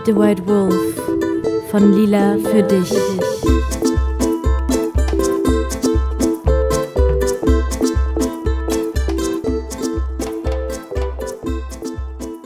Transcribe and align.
Meet 0.00 0.06
the 0.06 0.16
White 0.16 0.46
Wolf 0.46 1.70
von 1.70 1.92
Lila 1.92 2.38
für 2.38 2.62
dich. 2.62 2.90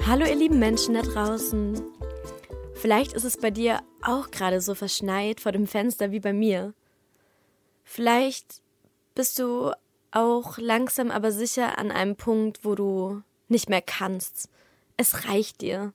Hallo 0.05 0.27
ihr 0.27 0.35
lieben 0.35 0.59
Menschen 0.59 0.95
da 0.95 1.03
draußen. 1.03 1.81
Vielleicht 2.75 3.13
ist 3.13 3.25
es 3.25 3.37
bei 3.37 3.53
dir 3.53 3.83
auch 4.03 4.33
gerade 4.33 4.61
so 4.61 4.75
verschneit 4.75 5.41
vor 5.41 5.53
dem 5.53 5.69
Fenster 5.69 6.11
wie 6.11 6.21
bei 6.21 6.33
mir. 6.33 6.75
Vielleicht 7.85 8.63
bist 9.15 9.39
du 9.39 9.71
auch 10.11 10.59
langsam 10.59 11.13
aber 11.13 11.31
sicher 11.31 11.79
an 11.79 11.93
einem 11.93 12.17
Punkt, 12.17 12.65
wo 12.65 12.75
du 12.75 13.23
nicht 13.47 13.69
mehr 13.69 13.83
kannst. 13.83 14.49
Es 14.97 15.29
reicht 15.29 15.61
dir. 15.61 15.93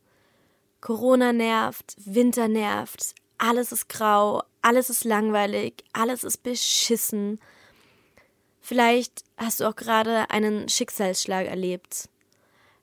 Corona 0.81 1.33
nervt, 1.33 1.95
Winter 1.97 2.47
nervt, 2.47 3.13
alles 3.37 3.71
ist 3.71 3.89
grau, 3.89 4.43
alles 4.61 4.89
ist 4.89 5.03
langweilig, 5.03 5.83
alles 5.93 6.23
ist 6.23 6.43
beschissen. 6.43 7.39
Vielleicht 8.61 9.23
hast 9.37 9.59
du 9.59 9.65
auch 9.65 9.75
gerade 9.75 10.29
einen 10.29 10.69
Schicksalsschlag 10.69 11.47
erlebt. 11.47 12.09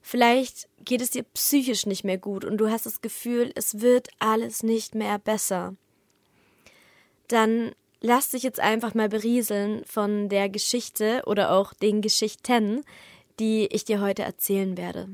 Vielleicht 0.02 0.68
geht 0.84 1.00
es 1.00 1.10
dir 1.10 1.24
psychisch 1.24 1.86
nicht 1.86 2.04
mehr 2.04 2.18
gut 2.18 2.44
und 2.44 2.58
du 2.58 2.70
hast 2.70 2.86
das 2.86 3.00
Gefühl, 3.00 3.52
es 3.54 3.80
wird 3.80 4.08
alles 4.18 4.62
nicht 4.62 4.94
mehr 4.94 5.18
besser. 5.18 5.74
Dann 7.28 7.72
lass 8.00 8.30
dich 8.30 8.42
jetzt 8.42 8.60
einfach 8.60 8.94
mal 8.94 9.08
berieseln 9.08 9.84
von 9.84 10.28
der 10.28 10.48
Geschichte 10.48 11.22
oder 11.26 11.52
auch 11.52 11.72
den 11.74 12.02
Geschichten, 12.02 12.84
die 13.40 13.66
ich 13.66 13.84
dir 13.84 14.00
heute 14.00 14.22
erzählen 14.22 14.76
werde. 14.76 15.08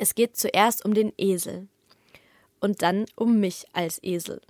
Es 0.00 0.14
geht 0.14 0.34
zuerst 0.34 0.86
um 0.86 0.94
den 0.94 1.12
Esel 1.18 1.68
und 2.58 2.80
dann 2.80 3.04
um 3.16 3.38
mich 3.38 3.66
als 3.74 4.02
Esel. 4.02 4.40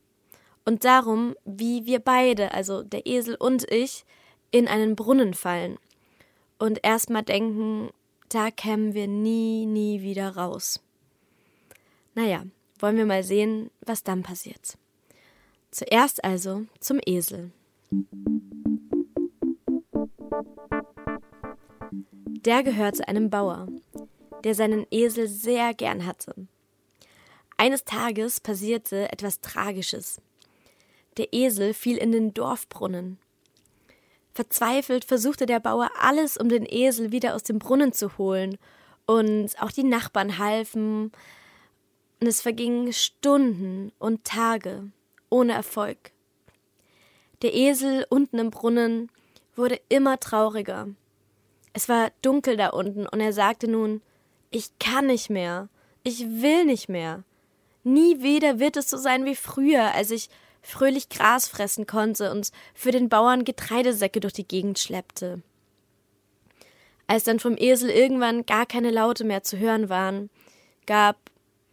Und 0.65 0.85
darum, 0.85 1.35
wie 1.45 1.87
wir 1.87 1.99
beide, 1.99 2.55
also 2.55 2.85
der 2.85 3.05
Esel 3.05 3.35
und 3.35 3.69
ich, 3.69 4.05
in 4.53 4.69
einen 4.69 4.95
Brunnen 4.95 5.35
fallen 5.35 5.77
und 6.61 6.79
erstmal 6.85 7.25
denken, 7.25 7.91
da 8.29 8.53
kämen 8.53 8.95
wir 8.95 9.09
nie, 9.09 9.67
nie 9.67 10.03
wieder 10.03 10.37
raus. 10.37 10.81
Naja, 12.15 12.45
wollen 12.79 12.97
wir 12.97 13.07
mal 13.07 13.25
sehen, 13.25 13.73
was 13.85 14.05
dann 14.05 14.23
passiert. 14.23 14.79
Zuerst 15.73 16.23
also 16.23 16.67
zum 16.79 17.01
Esel. 17.05 17.51
Der 22.45 22.63
gehörte 22.63 23.09
einem 23.09 23.31
Bauer, 23.31 23.67
der 24.45 24.55
seinen 24.55 24.87
Esel 24.91 25.29
sehr 25.29 25.75
gern 25.75 26.07
hatte. 26.07 26.35
Eines 27.57 27.85
Tages 27.85 28.41
passierte 28.41 29.13
etwas 29.13 29.41
Tragisches. 29.41 30.21
Der 31.17 31.33
Esel 31.33 31.75
fiel 31.75 31.99
in 31.99 32.13
den 32.13 32.33
Dorfbrunnen. 32.33 33.19
Verzweifelt 34.33 35.05
versuchte 35.05 35.45
der 35.45 35.61
Bauer 35.61 35.91
alles, 35.99 36.37
um 36.37 36.49
den 36.49 36.65
Esel 36.65 37.13
wieder 37.13 37.35
aus 37.35 37.43
dem 37.43 37.59
Brunnen 37.59 37.93
zu 37.93 38.17
holen, 38.17 38.59
und 39.07 39.61
auch 39.61 39.73
die 39.73 39.85
Nachbarn 39.85 40.39
halfen, 40.39 41.11
und 42.21 42.27
es 42.27 42.41
vergingen 42.41 42.93
Stunden 42.93 43.93
und 43.99 44.25
Tage 44.25 44.91
ohne 45.31 45.53
Erfolg. 45.53 46.13
Der 47.43 47.55
Esel 47.55 48.07
unten 48.09 48.39
im 48.39 48.51
Brunnen 48.51 49.11
wurde 49.57 49.81
immer 49.89 50.21
trauriger. 50.21 50.89
Es 51.73 51.89
war 51.89 52.11
dunkel 52.23 52.57
da 52.57 52.69
unten, 52.69 53.07
und 53.07 53.21
er 53.21 53.33
sagte 53.33 53.69
nun 53.69 54.01
ich 54.51 54.79
kann 54.79 55.07
nicht 55.07 55.31
mehr. 55.31 55.69
Ich 56.03 56.21
will 56.21 56.65
nicht 56.65 56.89
mehr. 56.89 57.25
Nie 57.85 58.23
wieder 58.23 58.59
wird 58.59 58.77
es 58.77 58.91
so 58.91 58.97
sein 58.97 59.25
wie 59.25 59.37
früher, 59.37 59.95
als 59.95 60.11
ich 60.11 60.29
fröhlich 60.63 61.09
Gras 61.09 61.49
fressen 61.49 61.87
konnte 61.87 62.31
und 62.31 62.51
für 62.75 62.91
den 62.91 63.09
Bauern 63.09 63.45
Getreidesäcke 63.45 64.21
durch 64.21 64.35
die 64.35 64.47
Gegend 64.47 64.79
schleppte. 64.79 65.43
Als 67.07 67.25
dann 67.25 67.41
vom 67.41 67.57
Esel 67.57 67.91
irgendwann 67.91 68.47
gar 68.47 68.67
keine 68.67 68.91
Laute 68.91 69.25
mehr 69.25 69.43
zu 69.43 69.59
hören 69.59 69.89
waren, 69.89 70.31
gab 70.87 71.17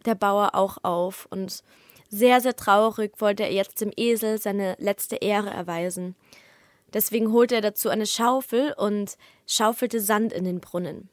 der 0.05 0.15
Bauer 0.15 0.55
auch 0.55 0.77
auf 0.83 1.27
und 1.29 1.63
sehr, 2.09 2.39
sehr 2.39 2.55
traurig 2.55 3.19
wollte 3.19 3.43
er 3.43 3.51
jetzt 3.51 3.81
dem 3.81 3.91
Esel 3.95 4.39
seine 4.39 4.75
letzte 4.79 5.17
Ehre 5.17 5.49
erweisen. 5.49 6.15
Deswegen 6.93 7.33
holte 7.33 7.55
er 7.55 7.61
dazu 7.61 7.89
eine 7.89 8.05
Schaufel 8.05 8.73
und 8.77 9.17
schaufelte 9.45 9.99
Sand 9.99 10.31
in 10.31 10.45
den 10.45 10.61
Brunnen. 10.61 11.09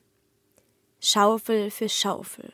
Schaufel 1.06 1.70
für 1.70 1.90
Schaufel. 1.90 2.50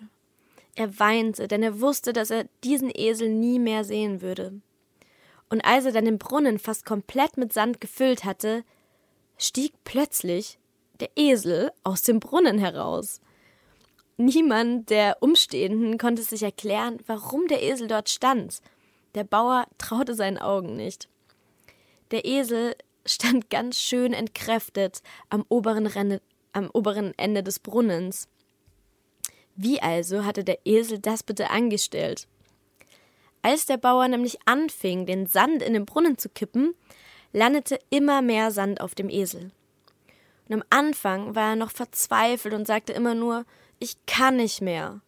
Er 0.75 0.99
weinte, 0.99 1.47
denn 1.47 1.62
er 1.62 1.81
wusste, 1.81 2.12
dass 2.12 2.31
er 2.31 2.49
diesen 2.65 2.91
Esel 2.93 3.28
nie 3.28 3.61
mehr 3.61 3.84
sehen 3.84 4.22
würde. 4.22 4.61
Und 5.49 5.61
als 5.61 5.84
er 5.84 5.93
dann 5.93 6.05
den 6.05 6.19
Brunnen 6.19 6.59
fast 6.59 6.84
komplett 6.84 7.37
mit 7.37 7.53
Sand 7.53 7.81
gefüllt 7.81 8.25
hatte, 8.25 8.65
stieg 9.38 9.72
plötzlich 9.84 10.59
der 10.99 11.11
Esel 11.15 11.71
aus 11.84 12.03
dem 12.03 12.19
Brunnen 12.19 12.59
heraus. 12.59 13.21
Niemand 14.16 14.91
der 14.91 15.19
Umstehenden 15.21 15.97
konnte 15.97 16.22
sich 16.22 16.43
erklären, 16.43 16.99
warum 17.06 17.47
der 17.47 17.62
Esel 17.62 17.87
dort 17.87 18.09
stand. 18.09 18.62
Der 19.15 19.22
Bauer 19.22 19.69
traute 19.78 20.17
seinen 20.17 20.38
Augen 20.38 20.75
nicht. 20.75 21.09
Der 22.11 22.25
Esel 22.25 22.75
stand 23.06 23.49
ganz 23.49 23.78
schön 23.78 24.12
entkräftet 24.12 25.03
am 25.28 25.44
oberen, 25.49 25.87
Renne, 25.87 26.21
am 26.53 26.69
oberen 26.72 27.15
Ende 27.17 27.44
des 27.44 27.61
Brunnens. 27.61 28.27
Wie 29.62 29.82
also 29.82 30.25
hatte 30.25 30.43
der 30.43 30.60
Esel 30.65 31.00
das 31.00 31.22
bitte 31.22 31.50
angestellt? 31.50 32.26
Als 33.43 33.66
der 33.66 33.76
Bauer 33.76 34.09
nämlich 34.09 34.38
anfing, 34.47 35.04
den 35.04 35.26
Sand 35.26 35.60
in 35.62 35.75
den 35.75 35.84
Brunnen 35.84 36.16
zu 36.16 36.31
kippen, 36.31 36.75
landete 37.34 37.78
immer 37.91 38.22
mehr 38.22 38.53
Sand 38.53 38.81
auf 38.81 38.94
dem 38.94 39.10
Esel. 39.10 39.50
Und 40.49 40.54
am 40.54 40.65
Anfang 40.70 41.34
war 41.34 41.50
er 41.50 41.56
noch 41.56 41.72
verzweifelt 41.72 42.54
und 42.54 42.66
sagte 42.66 42.94
immer 42.94 43.15
nur, 43.15 43.44
ich 43.78 43.99
kann 44.06 44.37
nicht 44.37 44.62
mehr. 44.62 45.03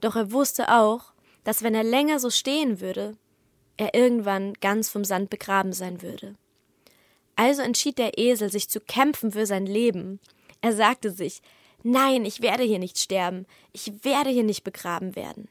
Doch 0.00 0.16
er 0.16 0.32
wusste 0.32 0.74
auch, 0.74 1.12
dass 1.44 1.62
wenn 1.62 1.76
er 1.76 1.84
länger 1.84 2.18
so 2.18 2.28
stehen 2.28 2.80
würde, 2.80 3.16
er 3.76 3.94
irgendwann 3.94 4.54
ganz 4.54 4.88
vom 4.88 5.04
Sand 5.04 5.30
begraben 5.30 5.72
sein 5.72 6.02
würde. 6.02 6.34
Also 7.36 7.62
entschied 7.62 7.98
der 7.98 8.18
Esel, 8.18 8.50
sich 8.50 8.68
zu 8.68 8.80
kämpfen 8.80 9.30
für 9.30 9.46
sein 9.46 9.64
Leben. 9.64 10.18
Er 10.60 10.72
sagte 10.72 11.12
sich, 11.12 11.40
Nein, 11.88 12.24
ich 12.24 12.42
werde 12.42 12.64
hier 12.64 12.80
nicht 12.80 12.98
sterben, 12.98 13.46
ich 13.72 14.02
werde 14.02 14.30
hier 14.30 14.42
nicht 14.42 14.64
begraben 14.64 15.14
werden. 15.14 15.48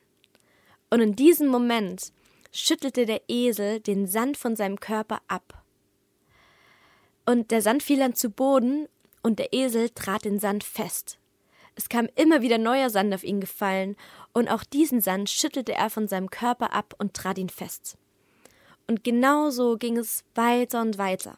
Und 0.89 0.99
in 0.99 1.15
diesem 1.15 1.47
Moment 1.47 2.11
schüttelte 2.51 3.05
der 3.05 3.21
Esel 3.29 3.79
den 3.79 4.05
Sand 4.05 4.35
von 4.35 4.57
seinem 4.57 4.81
Körper 4.81 5.21
ab. 5.29 5.63
Und 7.25 7.51
der 7.51 7.61
Sand 7.61 7.83
fiel 7.83 7.99
dann 7.99 8.15
zu 8.15 8.31
Boden 8.31 8.89
und 9.23 9.39
der 9.39 9.53
Esel 9.53 9.91
trat 9.91 10.25
den 10.25 10.37
Sand 10.37 10.65
fest. 10.65 11.19
Es 11.75 11.87
kam 11.87 12.09
immer 12.15 12.41
wieder 12.41 12.57
neuer 12.57 12.89
Sand 12.89 13.13
auf 13.13 13.23
ihn 13.23 13.39
gefallen, 13.39 13.95
und 14.33 14.49
auch 14.49 14.65
diesen 14.65 14.99
Sand 14.99 15.29
schüttelte 15.29 15.71
er 15.71 15.89
von 15.89 16.09
seinem 16.09 16.29
Körper 16.29 16.73
ab 16.73 16.95
und 16.97 17.13
trat 17.13 17.37
ihn 17.37 17.47
fest. 17.47 17.97
Und 18.87 19.05
genau 19.05 19.51
so 19.51 19.77
ging 19.77 19.95
es 19.95 20.25
weiter 20.35 20.81
und 20.81 20.97
weiter. 20.97 21.37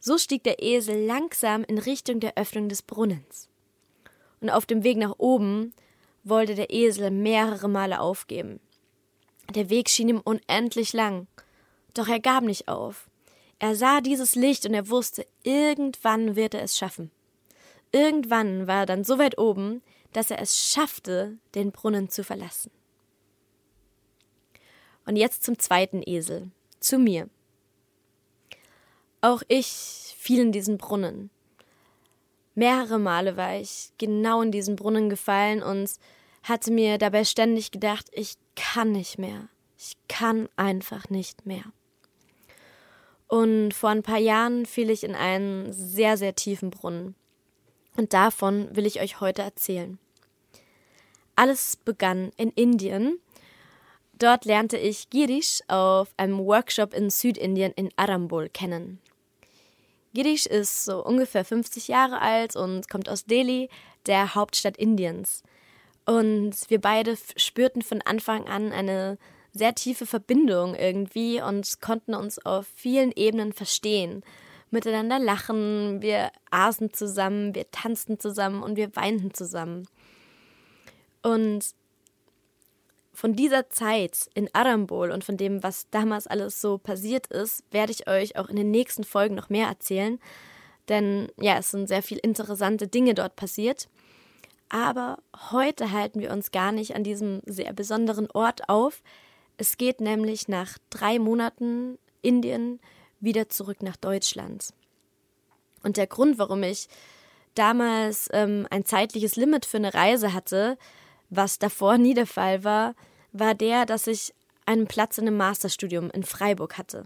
So 0.00 0.18
stieg 0.18 0.44
der 0.44 0.62
Esel 0.62 1.06
langsam 1.06 1.64
in 1.64 1.78
Richtung 1.78 2.20
der 2.20 2.36
Öffnung 2.36 2.68
des 2.68 2.82
Brunnens 2.82 3.48
und 4.44 4.50
auf 4.50 4.66
dem 4.66 4.84
Weg 4.84 4.98
nach 4.98 5.14
oben 5.16 5.72
wollte 6.22 6.54
der 6.54 6.70
Esel 6.70 7.10
mehrere 7.10 7.66
Male 7.66 7.98
aufgeben. 7.98 8.60
Der 9.54 9.70
Weg 9.70 9.88
schien 9.88 10.10
ihm 10.10 10.20
unendlich 10.20 10.92
lang, 10.92 11.28
doch 11.94 12.08
er 12.08 12.20
gab 12.20 12.44
nicht 12.44 12.68
auf. 12.68 13.08
Er 13.58 13.74
sah 13.74 14.02
dieses 14.02 14.34
Licht 14.34 14.66
und 14.66 14.74
er 14.74 14.90
wusste, 14.90 15.26
irgendwann 15.44 16.36
wird 16.36 16.52
er 16.52 16.62
es 16.62 16.76
schaffen. 16.76 17.10
Irgendwann 17.90 18.66
war 18.66 18.80
er 18.80 18.86
dann 18.86 19.02
so 19.02 19.18
weit 19.18 19.38
oben, 19.38 19.80
dass 20.12 20.30
er 20.30 20.42
es 20.42 20.70
schaffte, 20.70 21.38
den 21.54 21.72
Brunnen 21.72 22.10
zu 22.10 22.22
verlassen. 22.22 22.70
Und 25.06 25.16
jetzt 25.16 25.42
zum 25.42 25.58
zweiten 25.58 26.02
Esel, 26.04 26.50
zu 26.80 26.98
mir. 26.98 27.30
Auch 29.22 29.42
ich 29.48 30.14
fiel 30.18 30.40
in 30.40 30.52
diesen 30.52 30.76
Brunnen. 30.76 31.30
Mehrere 32.54 32.98
Male 32.98 33.36
war 33.36 33.56
ich 33.56 33.90
genau 33.98 34.42
in 34.42 34.52
diesen 34.52 34.76
Brunnen 34.76 35.10
gefallen 35.10 35.62
und 35.62 35.90
hatte 36.42 36.70
mir 36.70 36.98
dabei 36.98 37.24
ständig 37.24 37.70
gedacht, 37.70 38.06
ich 38.12 38.34
kann 38.54 38.92
nicht 38.92 39.18
mehr. 39.18 39.48
Ich 39.76 39.96
kann 40.08 40.48
einfach 40.56 41.10
nicht 41.10 41.46
mehr. 41.46 41.64
Und 43.26 43.72
vor 43.72 43.90
ein 43.90 44.02
paar 44.02 44.18
Jahren 44.18 44.66
fiel 44.66 44.90
ich 44.90 45.02
in 45.02 45.14
einen 45.14 45.72
sehr, 45.72 46.16
sehr 46.16 46.34
tiefen 46.36 46.70
Brunnen. 46.70 47.14
Und 47.96 48.12
davon 48.12 48.74
will 48.76 48.86
ich 48.86 49.00
euch 49.00 49.20
heute 49.20 49.42
erzählen. 49.42 49.98
Alles 51.36 51.76
begann 51.76 52.30
in 52.36 52.50
Indien. 52.50 53.18
Dort 54.12 54.44
lernte 54.44 54.76
ich 54.76 55.10
Girish 55.10 55.60
auf 55.66 56.12
einem 56.16 56.38
Workshop 56.38 56.94
in 56.94 57.10
Südindien 57.10 57.72
in 57.72 57.90
Arambol 57.96 58.48
kennen. 58.48 59.00
Girish 60.14 60.46
ist 60.46 60.84
so 60.84 61.04
ungefähr 61.04 61.44
50 61.44 61.88
Jahre 61.88 62.20
alt 62.20 62.54
und 62.56 62.88
kommt 62.88 63.08
aus 63.08 63.24
Delhi, 63.24 63.68
der 64.06 64.34
Hauptstadt 64.34 64.76
Indiens. 64.76 65.42
Und 66.06 66.54
wir 66.68 66.80
beide 66.80 67.16
spürten 67.36 67.82
von 67.82 68.00
Anfang 68.02 68.46
an 68.46 68.72
eine 68.72 69.18
sehr 69.52 69.74
tiefe 69.74 70.06
Verbindung 70.06 70.74
irgendwie 70.74 71.40
und 71.42 71.80
konnten 71.80 72.14
uns 72.14 72.44
auf 72.44 72.66
vielen 72.74 73.12
Ebenen 73.12 73.52
verstehen. 73.52 74.22
Miteinander 74.70 75.18
lachen, 75.18 76.00
wir 76.00 76.30
aßen 76.50 76.92
zusammen, 76.92 77.54
wir 77.54 77.70
tanzten 77.70 78.18
zusammen 78.18 78.62
und 78.62 78.76
wir 78.76 78.94
weinten 78.96 79.32
zusammen. 79.32 79.86
Und 81.22 81.74
von 83.14 83.34
dieser 83.34 83.70
Zeit 83.70 84.28
in 84.34 84.50
Arambol 84.52 85.10
und 85.10 85.24
von 85.24 85.36
dem, 85.36 85.62
was 85.62 85.88
damals 85.90 86.26
alles 86.26 86.60
so 86.60 86.78
passiert 86.78 87.28
ist, 87.28 87.62
werde 87.70 87.92
ich 87.92 88.08
euch 88.08 88.36
auch 88.36 88.48
in 88.48 88.56
den 88.56 88.70
nächsten 88.70 89.04
Folgen 89.04 89.36
noch 89.36 89.48
mehr 89.48 89.68
erzählen. 89.68 90.18
Denn 90.88 91.28
ja, 91.40 91.58
es 91.58 91.70
sind 91.70 91.88
sehr 91.88 92.02
viele 92.02 92.20
interessante 92.20 92.88
Dinge 92.88 93.14
dort 93.14 93.36
passiert. 93.36 93.88
Aber 94.68 95.18
heute 95.52 95.92
halten 95.92 96.20
wir 96.20 96.32
uns 96.32 96.50
gar 96.50 96.72
nicht 96.72 96.96
an 96.96 97.04
diesem 97.04 97.40
sehr 97.46 97.72
besonderen 97.72 98.30
Ort 98.32 98.68
auf. 98.68 99.02
Es 99.56 99.76
geht 99.76 100.00
nämlich 100.00 100.48
nach 100.48 100.78
drei 100.90 101.18
Monaten 101.18 101.98
Indien 102.22 102.80
wieder 103.20 103.48
zurück 103.48 103.82
nach 103.82 103.96
Deutschland. 103.96 104.70
Und 105.82 105.96
der 105.96 106.06
Grund, 106.06 106.38
warum 106.38 106.62
ich 106.62 106.88
damals 107.54 108.28
ähm, 108.32 108.66
ein 108.70 108.84
zeitliches 108.84 109.36
Limit 109.36 109.64
für 109.64 109.76
eine 109.76 109.94
Reise 109.94 110.32
hatte, 110.32 110.76
was 111.36 111.58
davor 111.58 111.98
nie 111.98 112.14
der 112.14 112.26
Fall 112.26 112.64
war, 112.64 112.94
war 113.32 113.54
der, 113.54 113.86
dass 113.86 114.06
ich 114.06 114.34
einen 114.66 114.86
Platz 114.86 115.18
in 115.18 115.26
einem 115.26 115.36
Masterstudium 115.36 116.10
in 116.10 116.22
Freiburg 116.22 116.78
hatte. 116.78 117.04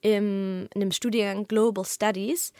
Im, 0.00 0.68
in 0.74 0.80
dem 0.80 0.92
Studiengang 0.92 1.48
Global 1.48 1.84
Studies. 1.84 2.52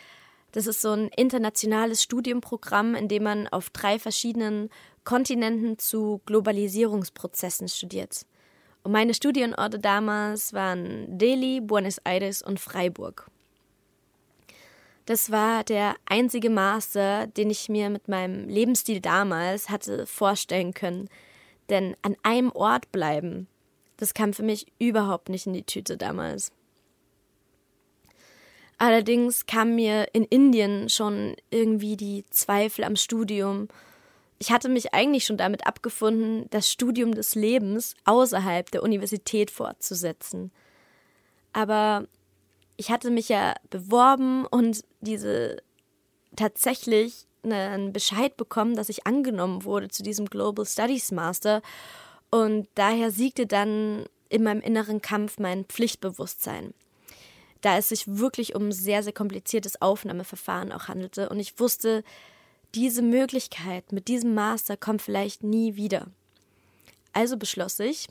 Das 0.52 0.66
ist 0.66 0.80
so 0.80 0.92
ein 0.92 1.08
internationales 1.08 2.02
Studienprogramm, 2.02 2.94
in 2.94 3.08
dem 3.08 3.24
man 3.24 3.48
auf 3.48 3.70
drei 3.70 3.98
verschiedenen 3.98 4.70
Kontinenten 5.04 5.78
zu 5.78 6.22
Globalisierungsprozessen 6.26 7.68
studiert. 7.68 8.24
Und 8.82 8.92
meine 8.92 9.14
Studienorte 9.14 9.78
damals 9.78 10.52
waren 10.52 11.18
Delhi, 11.18 11.60
Buenos 11.60 11.98
Aires 12.04 12.42
und 12.42 12.60
Freiburg. 12.60 13.30
Das 15.06 15.30
war 15.30 15.64
der 15.64 15.96
einzige 16.06 16.48
Master, 16.48 17.26
den 17.26 17.50
ich 17.50 17.68
mir 17.68 17.90
mit 17.90 18.08
meinem 18.08 18.48
Lebensstil 18.48 19.00
damals 19.00 19.68
hatte 19.68 20.06
vorstellen 20.06 20.72
können. 20.72 21.08
Denn 21.68 21.94
an 22.02 22.16
einem 22.22 22.50
Ort 22.52 22.90
bleiben, 22.90 23.46
das 23.98 24.14
kam 24.14 24.32
für 24.32 24.42
mich 24.42 24.66
überhaupt 24.78 25.28
nicht 25.28 25.46
in 25.46 25.52
die 25.52 25.62
Tüte 25.62 25.96
damals. 25.96 26.52
Allerdings 28.78 29.46
kamen 29.46 29.76
mir 29.76 30.08
in 30.14 30.24
Indien 30.24 30.88
schon 30.88 31.36
irgendwie 31.50 31.96
die 31.96 32.24
Zweifel 32.30 32.84
am 32.84 32.96
Studium. 32.96 33.68
Ich 34.38 34.50
hatte 34.50 34.68
mich 34.68 34.92
eigentlich 34.94 35.24
schon 35.24 35.36
damit 35.36 35.66
abgefunden, 35.66 36.46
das 36.50 36.70
Studium 36.70 37.14
des 37.14 37.34
Lebens 37.34 37.94
außerhalb 38.04 38.70
der 38.70 38.82
Universität 38.82 39.50
fortzusetzen. 39.50 40.50
Aber 41.52 42.08
ich 42.76 42.90
hatte 42.90 43.10
mich 43.10 43.28
ja 43.28 43.54
beworben 43.70 44.46
und 44.46 44.82
diese 45.00 45.62
tatsächlich 46.36 47.26
einen 47.42 47.92
Bescheid 47.92 48.36
bekommen, 48.36 48.74
dass 48.74 48.88
ich 48.88 49.06
angenommen 49.06 49.64
wurde 49.64 49.88
zu 49.88 50.02
diesem 50.02 50.26
Global 50.26 50.66
Studies 50.66 51.12
Master. 51.12 51.62
Und 52.30 52.68
daher 52.74 53.10
siegte 53.10 53.46
dann 53.46 54.06
in 54.28 54.42
meinem 54.42 54.60
inneren 54.60 55.02
Kampf 55.02 55.38
mein 55.38 55.64
Pflichtbewusstsein. 55.64 56.74
Da 57.60 57.78
es 57.78 57.90
sich 57.90 58.04
wirklich 58.06 58.54
um 58.54 58.72
sehr, 58.72 59.02
sehr 59.02 59.12
kompliziertes 59.12 59.80
Aufnahmeverfahren 59.80 60.72
auch 60.72 60.88
handelte. 60.88 61.28
Und 61.28 61.38
ich 61.38 61.58
wusste, 61.60 62.02
diese 62.74 63.02
Möglichkeit 63.02 63.92
mit 63.92 64.08
diesem 64.08 64.34
Master 64.34 64.76
kommt 64.76 65.02
vielleicht 65.02 65.44
nie 65.44 65.76
wieder. 65.76 66.08
Also 67.12 67.36
beschloss 67.36 67.78
ich, 67.78 68.08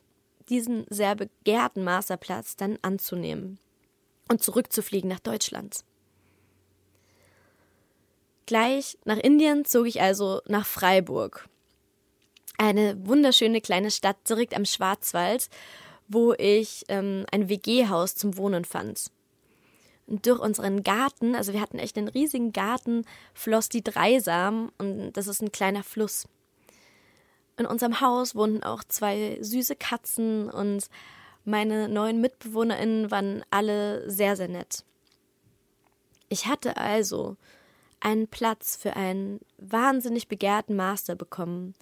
diesen 0.50 0.86
sehr 0.90 1.16
begehrten 1.16 1.84
Masterplatz 1.84 2.56
dann 2.56 2.78
anzunehmen 2.82 3.60
und 4.30 4.44
zurückzufliegen 4.44 5.10
nach 5.10 5.20
Deutschland. 5.20 5.84
Gleich 8.46 8.98
nach 9.06 9.18
Indien 9.18 9.66
zog 9.66 9.88
ich 9.88 10.02
also 10.02 10.42
nach 10.48 10.66
Freiburg. 10.66 11.48
Eine 12.58 12.96
wunderschöne 13.08 13.62
kleine 13.62 13.90
Stadt 13.90 14.18
direkt 14.30 14.56
am 14.56 14.66
Schwarzwald, 14.66 15.50
wo 16.08 16.34
ich 16.34 16.84
ähm, 16.90 17.26
ein 17.32 17.50
WG-Haus 17.50 18.16
zum 18.16 18.38
Wohnen 18.38 18.66
fand. 18.66 19.12
Und 20.06 20.26
durch 20.26 20.40
unseren 20.40 20.84
Garten, 20.84 21.36
also 21.36 21.54
wir 21.54 21.62
hatten 21.62 21.80
echt 21.80 21.98
einen 21.98 22.10
riesigen 22.10 22.52
Garten, 22.52 23.06
floss 23.34 23.70
die 23.70 23.84
Dreisam 23.84 24.72
und 24.78 25.14
das 25.14 25.28
ist 25.28 25.42
ein 25.42 25.52
kleiner 25.52 25.84
Fluss. 25.84 26.28
In 27.58 27.66
unserem 27.66 28.02
Haus 28.02 28.36
wohnten 28.36 28.64
auch 28.64 28.84
zwei 28.84 29.38
süße 29.40 29.76
Katzen 29.76 30.50
und 30.50 30.88
meine 31.46 31.90
neuen 31.90 32.22
MitbewohnerInnen 32.22 33.12
waren 33.12 33.44
alle 33.50 34.10
sehr, 34.10 34.36
sehr 34.36 34.48
nett. 34.48 34.84
Ich 36.30 36.48
hatte 36.48 36.78
also 36.78 37.38
einen 38.00 38.28
Platz 38.28 38.76
für 38.76 38.96
einen 38.96 39.40
wahnsinnig 39.58 40.28
begehrten 40.28 40.76
Master 40.76 41.16
bekommen, 41.16 41.74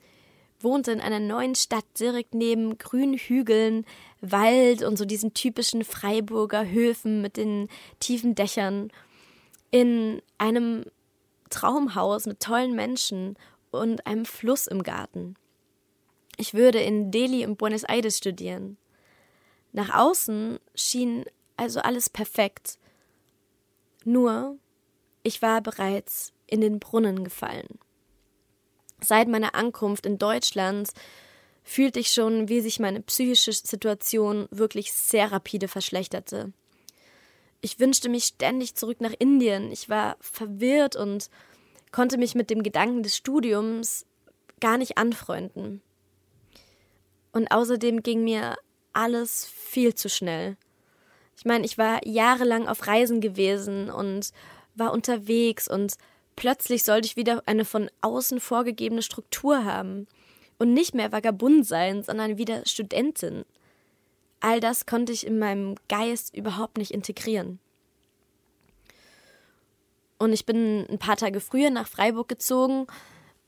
wohnte 0.59 0.91
in 0.91 1.01
einer 1.01 1.19
neuen 1.19 1.55
Stadt 1.55 1.85
direkt 1.99 2.35
neben 2.35 2.77
grünen 2.77 3.17
Hügeln, 3.17 3.85
Wald 4.21 4.83
und 4.83 4.97
so 4.97 5.05
diesen 5.05 5.33
typischen 5.33 5.83
Freiburger 5.83 6.69
Höfen 6.69 7.21
mit 7.21 7.37
den 7.37 7.67
tiefen 7.99 8.35
Dächern, 8.35 8.91
in 9.71 10.21
einem 10.37 10.85
Traumhaus 11.49 12.25
mit 12.25 12.39
tollen 12.39 12.75
Menschen 12.75 13.37
und 13.71 14.05
einem 14.05 14.25
Fluss 14.25 14.67
im 14.67 14.83
Garten. 14.83 15.35
Ich 16.37 16.53
würde 16.53 16.79
in 16.79 17.11
Delhi 17.11 17.45
und 17.45 17.57
Buenos 17.57 17.83
Aires 17.83 18.17
studieren. 18.17 18.77
Nach 19.71 19.94
außen 19.94 20.59
schien 20.75 21.25
also 21.57 21.79
alles 21.79 22.09
perfekt. 22.09 22.77
Nur, 24.03 24.57
ich 25.23 25.41
war 25.41 25.62
bereits 25.62 26.33
in 26.47 26.62
den 26.62 26.79
Brunnen 26.79 27.23
gefallen. 27.23 27.79
Seit 29.01 29.27
meiner 29.27 29.56
Ankunft 29.56 30.06
in 30.06 30.18
Deutschland 30.18 30.89
fühlte 31.63 32.00
ich 32.00 32.12
schon, 32.12 32.50
wie 32.50 32.62
sich 32.62 32.79
meine 32.79 33.01
psychische 33.01 33.53
Situation 33.53 34.47
wirklich 34.51 34.94
sehr 34.94 35.31
rapide 35.31 35.68
verschlechterte. 35.68 36.51
Ich 37.62 37.79
wünschte 37.79 38.10
mich 38.10 38.25
ständig 38.25 38.75
zurück 38.75 39.01
nach 39.01 39.13
Indien. 39.17 39.72
Ich 39.72 39.88
war 39.88 40.17
verwirrt 40.19 40.95
und 40.95 41.29
konnte 41.91 42.17
mich 42.17 42.36
mit 42.36 42.50
dem 42.50 42.63
Gedanken 42.63 43.03
des 43.03 43.15
Studiums 43.15 44.05
gar 44.60 44.77
nicht 44.77 44.98
anfreunden. 44.98 45.81
Und 47.31 47.51
außerdem 47.51 48.03
ging 48.03 48.24
mir 48.24 48.57
alles 48.93 49.45
viel 49.48 49.95
zu 49.95 50.10
schnell. 50.10 50.57
Ich 51.38 51.45
meine, 51.45 51.65
ich 51.65 51.77
war 51.77 52.05
jahrelang 52.05 52.67
auf 52.67 52.86
Reisen 52.88 53.21
gewesen 53.21 53.89
und 53.89 54.31
war 54.75 54.93
unterwegs 54.93 55.67
und 55.67 55.95
plötzlich 56.36 56.83
sollte 56.83 57.07
ich 57.07 57.15
wieder 57.15 57.43
eine 57.45 57.65
von 57.65 57.89
außen 58.01 58.39
vorgegebene 58.39 59.01
Struktur 59.01 59.65
haben 59.65 60.07
und 60.60 60.74
nicht 60.74 60.93
mehr 60.93 61.12
Vagabund 61.12 61.65
sein, 61.65 62.03
sondern 62.03 62.38
wieder 62.38 62.65
Studentin. 62.65 63.43
All 64.39 64.60
das 64.60 64.86
konnte 64.86 65.12
ich 65.12 65.25
in 65.25 65.39
meinem 65.39 65.75
Geist 65.88 66.36
überhaupt 66.36 66.77
nicht 66.77 66.91
integrieren. 66.91 67.60
Und 70.19 70.33
ich 70.33 70.45
bin 70.45 70.86
ein 70.89 71.00
paar 71.00 71.17
Tage 71.17 71.39
früher 71.39 71.71
nach 71.71 71.88
Freiburg 71.88 72.27
gezogen 72.27 72.86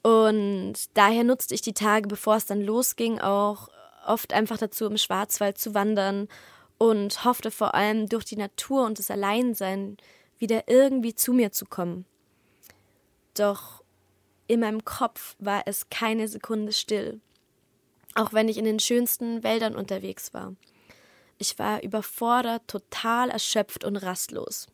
und 0.01 0.73
daher 0.95 1.23
nutzte 1.23 1.53
ich 1.53 1.62
die 1.62 1.73
Tage, 1.73 2.07
bevor 2.07 2.35
es 2.35 2.45
dann 2.45 2.62
losging, 2.62 3.19
auch 3.19 3.69
oft 4.05 4.33
einfach 4.33 4.57
dazu, 4.57 4.86
im 4.86 4.98
Schwarzwald 4.98 5.57
zu 5.57 5.74
wandern 5.74 6.27
und 6.77 7.24
hoffte 7.24 7.51
vor 7.51 7.75
allem 7.75 8.10
durch 8.10 8.25
die 8.25 8.36
Natur 8.36 8.86
und 8.86 9.00
das 9.00 9.12
Alleinsein 9.12 9.98
wieder 10.38 10.67
irgendwie 10.67 11.15
zu 11.15 11.33
mir 11.33 11.51
zu 11.51 11.65
kommen. 11.65 12.05
Doch 13.33 13.83
in 14.48 14.60
meinem 14.60 14.83
Kopf 14.83 15.36
war 15.39 15.63
es 15.65 15.89
keine 15.89 16.27
Sekunde 16.27 16.74
still, 16.74 17.22
auch 18.15 18.33
wenn 18.33 18.50
ich 18.50 18.57
in 18.57 18.65
den 18.65 18.79
schönsten 18.79 19.43
Wäldern 19.43 19.75
unterwegs 19.75 20.33
war. 20.33 20.55
Ich 21.38 21.57
war 21.60 21.81
überfordert, 21.81 22.67
total 22.67 23.29
erschöpft 23.29 23.83
und 23.83 23.98
rastlos. 23.98 24.67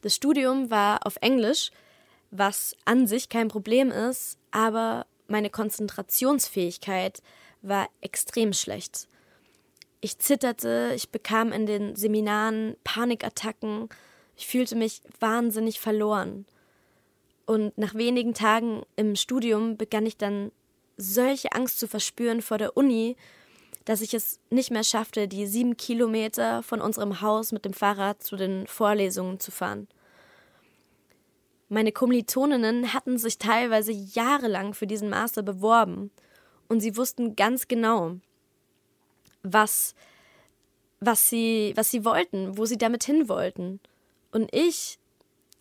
Das 0.00 0.14
Studium 0.14 0.70
war 0.70 1.06
auf 1.06 1.16
Englisch, 1.20 1.70
was 2.30 2.76
an 2.84 3.06
sich 3.06 3.28
kein 3.28 3.48
Problem 3.48 3.90
ist, 3.90 4.38
aber 4.50 5.06
meine 5.28 5.50
Konzentrationsfähigkeit 5.50 7.22
war 7.62 7.88
extrem 8.00 8.52
schlecht. 8.52 9.08
Ich 10.00 10.18
zitterte, 10.18 10.92
ich 10.96 11.10
bekam 11.10 11.52
in 11.52 11.66
den 11.66 11.94
Seminaren 11.94 12.76
Panikattacken, 12.84 13.88
ich 14.36 14.46
fühlte 14.46 14.74
mich 14.74 15.00
wahnsinnig 15.20 15.78
verloren. 15.78 16.46
Und 17.46 17.76
nach 17.78 17.94
wenigen 17.94 18.34
Tagen 18.34 18.82
im 18.96 19.14
Studium 19.14 19.76
begann 19.76 20.06
ich 20.06 20.16
dann 20.16 20.50
solche 20.96 21.52
Angst 21.52 21.78
zu 21.78 21.86
verspüren 21.86 22.42
vor 22.42 22.58
der 22.58 22.76
Uni, 22.76 23.16
dass 23.84 24.00
ich 24.00 24.14
es 24.14 24.40
nicht 24.50 24.70
mehr 24.70 24.84
schaffte, 24.84 25.28
die 25.28 25.46
sieben 25.46 25.76
Kilometer 25.76 26.62
von 26.62 26.80
unserem 26.80 27.20
Haus 27.20 27.52
mit 27.52 27.64
dem 27.64 27.72
Fahrrad 27.72 28.22
zu 28.22 28.36
den 28.36 28.66
Vorlesungen 28.66 29.40
zu 29.40 29.50
fahren. 29.50 29.88
Meine 31.68 31.92
Kommilitoninnen 31.92 32.92
hatten 32.92 33.18
sich 33.18 33.38
teilweise 33.38 33.92
jahrelang 33.92 34.74
für 34.74 34.86
diesen 34.86 35.10
Master 35.10 35.42
beworben 35.42 36.10
und 36.72 36.80
sie 36.80 36.96
wussten 36.96 37.36
ganz 37.36 37.68
genau, 37.68 38.16
was, 39.42 39.94
was, 41.00 41.28
sie, 41.28 41.74
was 41.76 41.90
sie 41.90 42.02
wollten, 42.06 42.56
wo 42.56 42.64
sie 42.64 42.78
damit 42.78 43.04
hin 43.04 43.28
wollten. 43.28 43.78
Und 44.30 44.48
ich, 44.54 44.98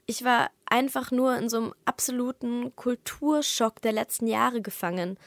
ich 0.06 0.24
war 0.24 0.52
einfach 0.66 1.12
nur 1.12 1.36
in 1.36 1.50
so 1.50 1.58
einem 1.58 1.74
absoluten 1.84 2.74
Kulturschock 2.78 3.82
der 3.82 3.92
letzten 3.92 4.26
Jahre 4.26 4.62
gefangen. 4.62 5.18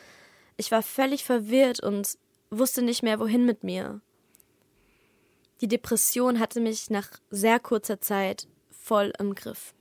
Ich 0.57 0.71
war 0.71 0.83
völlig 0.83 1.23
verwirrt 1.23 1.81
und 1.81 2.17
wusste 2.49 2.81
nicht 2.81 3.03
mehr, 3.03 3.21
wohin 3.21 3.45
mit 3.45 3.63
mir. 3.63 4.01
Die 5.61 5.69
Depression 5.69 6.41
hatte 6.41 6.61
mich 6.61 6.89
nach 6.89 7.11
sehr 7.31 7.61
kurzer 7.61 8.01
Zeit 8.01 8.49
voll 8.71 9.13
im 9.19 9.35
Griff. 9.35 9.75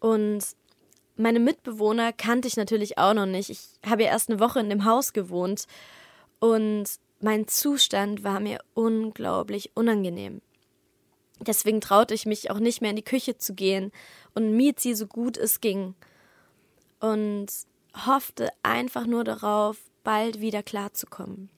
Und 0.00 0.56
meine 1.16 1.40
Mitbewohner 1.40 2.12
kannte 2.12 2.48
ich 2.48 2.56
natürlich 2.56 2.98
auch 2.98 3.14
noch 3.14 3.26
nicht. 3.26 3.50
Ich 3.50 3.68
habe 3.84 4.04
ja 4.04 4.10
erst 4.10 4.30
eine 4.30 4.40
Woche 4.40 4.60
in 4.60 4.70
dem 4.70 4.84
Haus 4.84 5.12
gewohnt 5.12 5.66
und 6.40 6.84
mein 7.20 7.46
Zustand 7.46 8.24
war 8.24 8.40
mir 8.40 8.58
unglaublich 8.74 9.70
unangenehm. 9.74 10.42
Deswegen 11.40 11.80
traute 11.80 12.14
ich 12.14 12.26
mich 12.26 12.50
auch 12.50 12.58
nicht 12.58 12.80
mehr 12.80 12.90
in 12.90 12.96
die 12.96 13.04
Küche 13.04 13.36
zu 13.36 13.54
gehen 13.54 13.92
und 14.34 14.56
miet 14.56 14.80
sie 14.80 14.94
so 14.94 15.06
gut 15.06 15.36
es 15.36 15.60
ging. 15.60 15.94
Und 17.00 17.48
hoffte 18.06 18.50
einfach 18.62 19.06
nur 19.06 19.24
darauf, 19.24 19.78
bald 20.04 20.40
wieder 20.40 20.62
klarzukommen. 20.62 21.50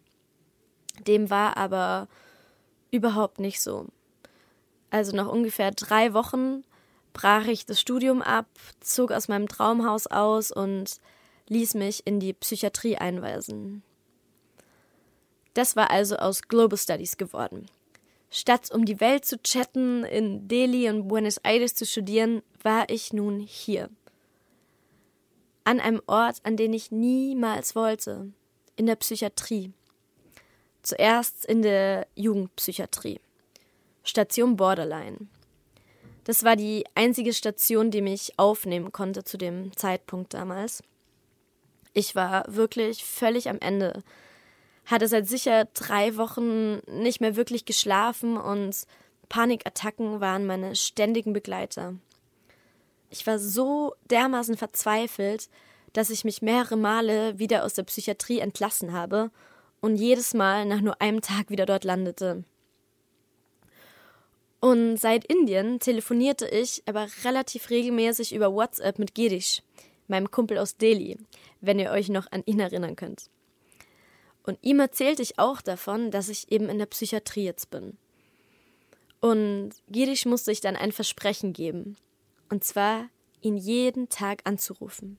Dem 1.06 1.30
war 1.30 1.56
aber 1.56 2.08
überhaupt 2.90 3.40
nicht 3.40 3.60
so. 3.60 3.86
Also 4.90 5.14
nach 5.14 5.28
ungefähr 5.28 5.70
drei 5.70 6.14
Wochen 6.14 6.62
brach 7.14 7.46
ich 7.46 7.64
das 7.64 7.80
Studium 7.80 8.20
ab, 8.20 8.46
zog 8.80 9.10
aus 9.10 9.28
meinem 9.28 9.48
Traumhaus 9.48 10.06
aus 10.06 10.50
und 10.52 11.00
ließ 11.48 11.74
mich 11.74 12.06
in 12.06 12.20
die 12.20 12.34
Psychiatrie 12.34 12.96
einweisen. 12.96 13.82
Das 15.54 15.76
war 15.76 15.90
also 15.90 16.16
aus 16.16 16.42
Global 16.42 16.78
Studies 16.78 17.16
geworden. 17.16 17.66
Statt 18.30 18.70
um 18.70 18.84
die 18.84 19.00
Welt 19.00 19.24
zu 19.24 19.40
chatten, 19.42 20.04
in 20.04 20.48
Delhi 20.48 20.90
und 20.90 21.08
Buenos 21.08 21.38
Aires 21.38 21.74
zu 21.74 21.86
studieren, 21.86 22.42
war 22.62 22.90
ich 22.90 23.12
nun 23.12 23.40
hier 23.40 23.88
an 25.64 25.80
einem 25.80 26.02
Ort, 26.06 26.38
an 26.42 26.56
den 26.56 26.72
ich 26.72 26.90
niemals 26.90 27.74
wollte, 27.74 28.32
in 28.76 28.86
der 28.86 28.96
Psychiatrie. 28.96 29.72
Zuerst 30.82 31.46
in 31.46 31.62
der 31.62 32.06
Jugendpsychiatrie. 32.14 33.20
Station 34.02 34.56
Borderline. 34.56 35.28
Das 36.24 36.42
war 36.42 36.56
die 36.56 36.84
einzige 36.94 37.32
Station, 37.32 37.90
die 37.90 38.00
mich 38.00 38.38
aufnehmen 38.38 38.92
konnte 38.92 39.24
zu 39.24 39.36
dem 39.36 39.76
Zeitpunkt 39.76 40.34
damals. 40.34 40.82
Ich 41.92 42.14
war 42.14 42.44
wirklich 42.48 43.04
völlig 43.04 43.48
am 43.48 43.58
Ende, 43.60 44.02
hatte 44.86 45.06
seit 45.06 45.28
sicher 45.28 45.66
drei 45.74 46.16
Wochen 46.16 46.78
nicht 46.86 47.20
mehr 47.20 47.36
wirklich 47.36 47.66
geschlafen 47.66 48.36
und 48.36 48.86
Panikattacken 49.28 50.20
waren 50.20 50.46
meine 50.46 50.74
ständigen 50.76 51.32
Begleiter. 51.32 51.94
Ich 53.10 53.26
war 53.26 53.38
so 53.38 53.94
dermaßen 54.10 54.56
verzweifelt, 54.56 55.48
dass 55.92 56.10
ich 56.10 56.24
mich 56.24 56.42
mehrere 56.42 56.76
Male 56.76 57.38
wieder 57.38 57.64
aus 57.64 57.74
der 57.74 57.84
Psychiatrie 57.84 58.40
entlassen 58.40 58.92
habe 58.92 59.30
und 59.80 59.96
jedes 59.96 60.34
Mal 60.34 60.66
nach 60.66 60.80
nur 60.80 61.00
einem 61.00 61.20
Tag 61.20 61.50
wieder 61.50 61.66
dort 61.66 61.84
landete. 61.84 62.44
Und 64.64 64.96
seit 64.96 65.26
Indien 65.26 65.78
telefonierte 65.78 66.48
ich 66.48 66.82
aber 66.86 67.06
relativ 67.22 67.68
regelmäßig 67.68 68.34
über 68.34 68.54
WhatsApp 68.54 68.98
mit 68.98 69.14
Girish, 69.14 69.60
meinem 70.08 70.30
Kumpel 70.30 70.56
aus 70.56 70.78
Delhi, 70.78 71.18
wenn 71.60 71.78
ihr 71.78 71.90
euch 71.90 72.08
noch 72.08 72.32
an 72.32 72.42
ihn 72.46 72.60
erinnern 72.60 72.96
könnt. 72.96 73.28
Und 74.42 74.56
ihm 74.62 74.80
erzählte 74.80 75.20
ich 75.20 75.38
auch 75.38 75.60
davon, 75.60 76.10
dass 76.10 76.30
ich 76.30 76.50
eben 76.50 76.70
in 76.70 76.78
der 76.78 76.86
Psychiatrie 76.86 77.44
jetzt 77.44 77.70
bin. 77.70 77.98
Und 79.20 79.72
Girish 79.90 80.24
musste 80.24 80.50
ich 80.50 80.62
dann 80.62 80.76
ein 80.76 80.92
Versprechen 80.92 81.52
geben. 81.52 81.98
Und 82.48 82.64
zwar, 82.64 83.10
ihn 83.42 83.58
jeden 83.58 84.08
Tag 84.08 84.40
anzurufen. 84.44 85.18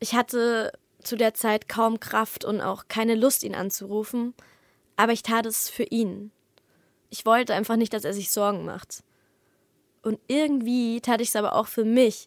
Ich 0.00 0.16
hatte 0.16 0.72
zu 1.04 1.14
der 1.14 1.34
Zeit 1.34 1.68
kaum 1.68 2.00
Kraft 2.00 2.44
und 2.44 2.60
auch 2.60 2.88
keine 2.88 3.14
Lust, 3.14 3.44
ihn 3.44 3.54
anzurufen, 3.54 4.34
aber 4.96 5.12
ich 5.12 5.22
tat 5.22 5.46
es 5.46 5.68
für 5.68 5.84
ihn. 5.84 6.32
Ich 7.14 7.24
wollte 7.24 7.54
einfach 7.54 7.76
nicht, 7.76 7.92
dass 7.92 8.04
er 8.04 8.12
sich 8.12 8.32
Sorgen 8.32 8.64
macht. 8.64 9.04
Und 10.02 10.18
irgendwie 10.26 11.00
tat 11.00 11.20
ich 11.20 11.28
es 11.28 11.36
aber 11.36 11.54
auch 11.54 11.68
für 11.68 11.84
mich, 11.84 12.26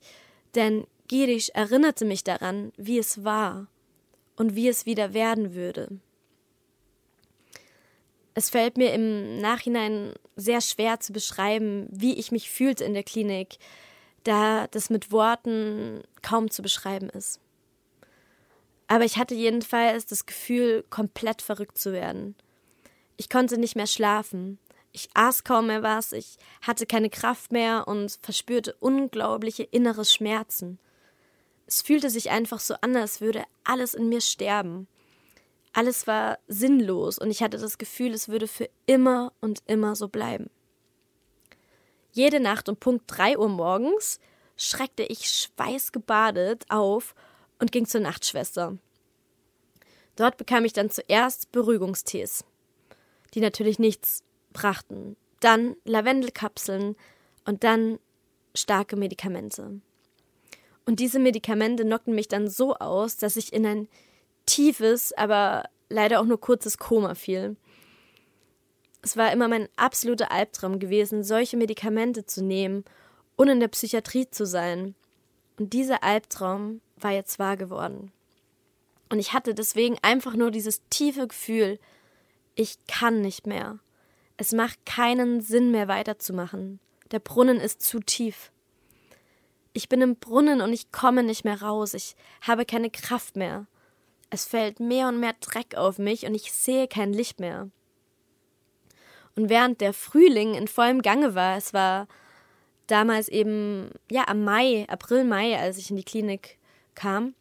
denn 0.56 0.88
Girish 1.10 1.50
erinnerte 1.50 2.06
mich 2.06 2.24
daran, 2.24 2.72
wie 2.78 2.98
es 2.98 3.26
war 3.26 3.68
und 4.38 4.56
wie 4.56 4.70
es 4.70 4.86
wieder 4.86 5.14
werden 5.14 5.54
würde. 5.54 5.90
Es 8.34 8.50
fällt 8.50 8.78
mir 8.78 8.94
im 8.94 9.42
Nachhinein 9.42 10.14
sehr 10.38 10.62
schwer 10.62 11.02
zu 11.02 11.12
beschreiben, 11.12 11.88
wie 11.92 12.14
ich 12.14 12.32
mich 12.32 12.50
fühlte 12.50 12.86
in 12.86 12.94
der 12.94 13.04
Klinik, 13.04 13.58
da 14.24 14.68
das 14.68 14.90
mit 14.90 15.12
Worten 15.12 16.02
kaum 16.22 16.50
zu 16.50 16.62
beschreiben 16.62 17.10
ist. 17.10 17.42
Aber 18.88 19.04
ich 19.04 19.18
hatte 19.18 19.36
jedenfalls 19.36 20.06
das 20.06 20.26
Gefühl, 20.26 20.86
komplett 20.90 21.42
verrückt 21.42 21.78
zu 21.78 21.92
werden. 21.92 22.36
Ich 23.18 23.30
konnte 23.30 23.58
nicht 23.58 23.76
mehr 23.76 23.88
schlafen. 23.88 24.60
Ich 24.98 25.10
aß 25.14 25.44
kaum 25.44 25.68
mehr 25.68 25.84
was, 25.84 26.12
ich 26.12 26.38
hatte 26.60 26.88
keine 26.88 27.12
Kraft 27.12 27.52
mehr 27.52 27.88
und 27.88 28.18
verspürte 28.24 28.76
unglaubliche 28.80 29.62
innere 29.62 30.06
Schmerzen. 30.06 30.80
Es 31.68 31.84
fühlte 31.84 32.10
sich 32.10 32.32
einfach 32.32 32.60
so 32.60 32.74
an, 32.82 32.96
als 32.96 33.22
würde 33.22 33.44
alles 33.64 33.94
in 33.94 34.10
mir 34.10 34.22
sterben. 34.22 34.88
Alles 35.72 36.08
war 36.08 36.40
sinnlos 36.48 37.20
und 37.20 37.30
ich 37.30 37.44
hatte 37.44 37.60
das 37.60 37.78
Gefühl, 37.78 38.12
es 38.12 38.28
würde 38.28 38.48
für 38.48 38.72
immer 38.88 39.34
und 39.40 39.62
immer 39.68 39.96
so 39.96 40.08
bleiben. 40.08 40.50
Jede 42.12 42.40
Nacht 42.40 42.68
um 42.68 42.76
Punkt 42.76 43.04
3 43.06 43.38
Uhr 43.38 43.50
morgens 43.50 44.20
schreckte 44.56 45.04
ich 45.04 45.30
schweißgebadet 45.30 46.66
auf 46.70 47.14
und 47.60 47.72
ging 47.72 47.86
zur 47.86 48.02
Nachtschwester. 48.02 48.80
Dort 50.16 50.38
bekam 50.38 50.66
ich 50.66 50.74
dann 50.74 50.90
zuerst 50.90 51.52
Beruhigungstees, 51.52 52.46
die 53.36 53.42
natürlich 53.42 53.78
nichts 53.78 54.24
brachten, 54.58 55.16
dann 55.40 55.76
Lavendelkapseln 55.86 56.96
und 57.46 57.64
dann 57.64 58.00
starke 58.56 58.96
Medikamente. 58.96 59.80
Und 60.86 61.00
diese 61.00 61.20
Medikamente 61.20 61.84
knockten 61.84 62.16
mich 62.16 62.28
dann 62.28 62.50
so 62.50 62.76
aus, 62.76 63.18
dass 63.18 63.36
ich 63.36 63.54
in 63.54 63.66
ein 63.66 63.88
tiefes, 64.48 65.14
aber 65.14 65.70
leider 65.90 66.20
auch 66.20 66.26
nur 66.26 66.42
kurzes 66.42 66.80
Koma 66.80 67.14
fiel. 67.14 67.56
Es 69.04 69.16
war 69.16 69.32
immer 69.32 69.48
mein 69.48 69.70
absoluter 69.76 70.32
Albtraum 70.32 70.80
gewesen, 70.80 71.24
solche 71.24 71.56
Medikamente 71.56 72.26
zu 72.26 72.44
nehmen 72.44 72.84
und 73.36 73.48
in 73.50 73.60
der 73.60 73.68
Psychiatrie 73.68 74.28
zu 74.30 74.46
sein. 74.46 74.96
Und 75.60 75.74
dieser 75.74 76.04
Albtraum 76.04 76.82
war 76.96 77.12
jetzt 77.12 77.38
wahr 77.38 77.58
geworden. 77.58 78.12
Und 79.10 79.20
ich 79.20 79.34
hatte 79.34 79.54
deswegen 79.54 79.98
einfach 80.02 80.36
nur 80.36 80.50
dieses 80.50 80.82
tiefe 80.90 81.28
Gefühl, 81.28 81.80
ich 82.56 82.78
kann 82.88 83.22
nicht 83.22 83.46
mehr. 83.46 83.80
Es 84.38 84.52
macht 84.54 84.86
keinen 84.86 85.42
Sinn 85.42 85.72
mehr 85.72 85.88
weiterzumachen. 85.88 86.80
Der 87.12 87.20
Brunnen 87.20 87.60
ist 87.60 87.82
zu 87.82 88.00
tief. 88.00 88.52
Ich 89.74 89.90
bin 89.90 90.02
im 90.02 90.16
Brunnen 90.16 90.62
und 90.62 90.74
ich 90.74 90.92
komme 90.92 91.24
nicht 91.24 91.44
mehr 91.44 91.62
raus. 91.62 91.94
Ich 91.94 92.16
habe 92.42 92.66
keine 92.66 92.90
Kraft 92.90 93.36
mehr. 93.36 93.68
Es 94.30 94.46
fällt 94.46 94.80
mehr 94.80 95.08
und 95.08 95.20
mehr 95.20 95.34
Dreck 95.40 95.76
auf 95.76 96.00
mich 96.00 96.26
und 96.26 96.36
ich 96.36 96.52
sehe 96.52 96.88
kein 96.88 97.14
Licht 97.14 97.40
mehr. 97.40 97.70
Und 99.36 99.50
während 99.50 99.82
der 99.82 99.94
Frühling 99.94 100.56
in 100.56 100.68
vollem 100.68 101.02
Gange 101.02 101.36
war, 101.36 101.58
es 101.58 101.74
war 101.74 102.08
damals 102.88 103.30
eben, 103.30 103.92
ja, 104.12 104.28
am 104.28 104.44
Mai, 104.44 104.86
April, 104.90 105.24
Mai, 105.24 105.58
als 105.58 105.78
ich 105.78 105.90
in 105.90 105.96
die 105.96 106.04
Klinik 106.04 106.58
kam 106.96 107.36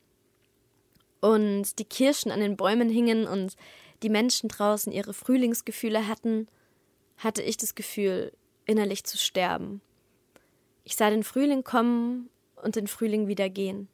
und 1.21 1.79
die 1.79 1.85
Kirschen 1.85 2.31
an 2.31 2.41
den 2.41 2.57
Bäumen 2.57 2.89
hingen 2.89 3.27
und 3.27 3.57
die 4.03 4.11
Menschen 4.11 4.49
draußen 4.49 4.93
ihre 4.93 5.15
Frühlingsgefühle 5.15 6.07
hatten, 6.07 6.49
hatte 7.19 7.43
ich 7.43 7.57
das 7.57 7.75
Gefühl, 7.75 8.33
innerlich 8.65 9.05
zu 9.05 9.17
sterben. 9.17 9.81
Ich 10.85 10.97
sah 10.97 11.11
den 11.11 11.25
Frühling 11.25 11.65
kommen 11.65 12.29
und 12.63 12.77
den 12.77 12.87
Frühling 12.87 13.27
wieder 13.29 13.49
gehen. 13.49 13.89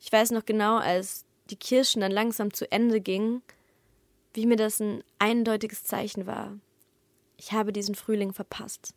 Ich 0.00 0.12
weiß 0.12 0.30
noch 0.30 0.44
genau, 0.44 0.76
als 0.76 1.24
die 1.50 1.56
Kirschen 1.56 2.00
dann 2.00 2.12
langsam 2.12 2.52
zu 2.52 2.70
Ende 2.70 3.00
gingen, 3.00 3.42
wie 4.34 4.46
mir 4.46 4.56
das 4.56 4.80
ein 4.80 5.02
eindeutiges 5.18 5.84
Zeichen 5.84 6.26
war. 6.26 6.58
Ich 7.38 7.52
habe 7.52 7.72
diesen 7.72 7.94
Frühling 7.94 8.32
verpasst. 8.32 8.94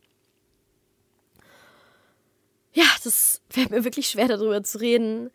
Ja, 2.74 2.86
das 3.04 3.42
fällt 3.50 3.72
mir 3.72 3.84
wirklich 3.84 4.10
schwer 4.10 4.28
darüber 4.28 4.64
zu 4.64 4.80
reden. 4.80 5.32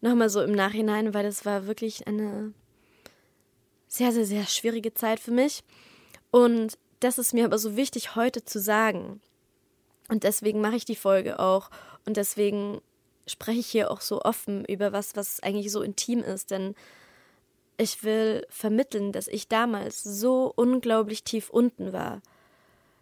Nochmal 0.00 0.30
so 0.30 0.42
im 0.42 0.52
Nachhinein, 0.52 1.14
weil 1.14 1.24
das 1.24 1.44
war 1.44 1.66
wirklich 1.66 2.06
eine 2.06 2.52
sehr, 3.88 4.12
sehr, 4.12 4.26
sehr 4.26 4.46
schwierige 4.46 4.94
Zeit 4.94 5.20
für 5.20 5.30
mich. 5.30 5.64
Und 6.30 6.78
das 7.00 7.18
ist 7.18 7.34
mir 7.34 7.44
aber 7.44 7.58
so 7.58 7.76
wichtig 7.76 8.16
heute 8.16 8.44
zu 8.44 8.60
sagen. 8.60 9.20
Und 10.08 10.24
deswegen 10.24 10.60
mache 10.60 10.76
ich 10.76 10.84
die 10.84 10.96
Folge 10.96 11.38
auch. 11.38 11.70
Und 12.04 12.16
deswegen 12.16 12.80
spreche 13.26 13.60
ich 13.60 13.66
hier 13.66 13.90
auch 13.90 14.00
so 14.00 14.22
offen 14.22 14.64
über 14.64 14.92
was, 14.92 15.16
was 15.16 15.40
eigentlich 15.40 15.72
so 15.72 15.82
intim 15.82 16.20
ist. 16.20 16.50
Denn 16.50 16.74
ich 17.76 18.04
will 18.04 18.46
vermitteln, 18.48 19.12
dass 19.12 19.28
ich 19.28 19.48
damals 19.48 20.02
so 20.02 20.52
unglaublich 20.54 21.24
tief 21.24 21.50
unten 21.50 21.92
war, 21.92 22.22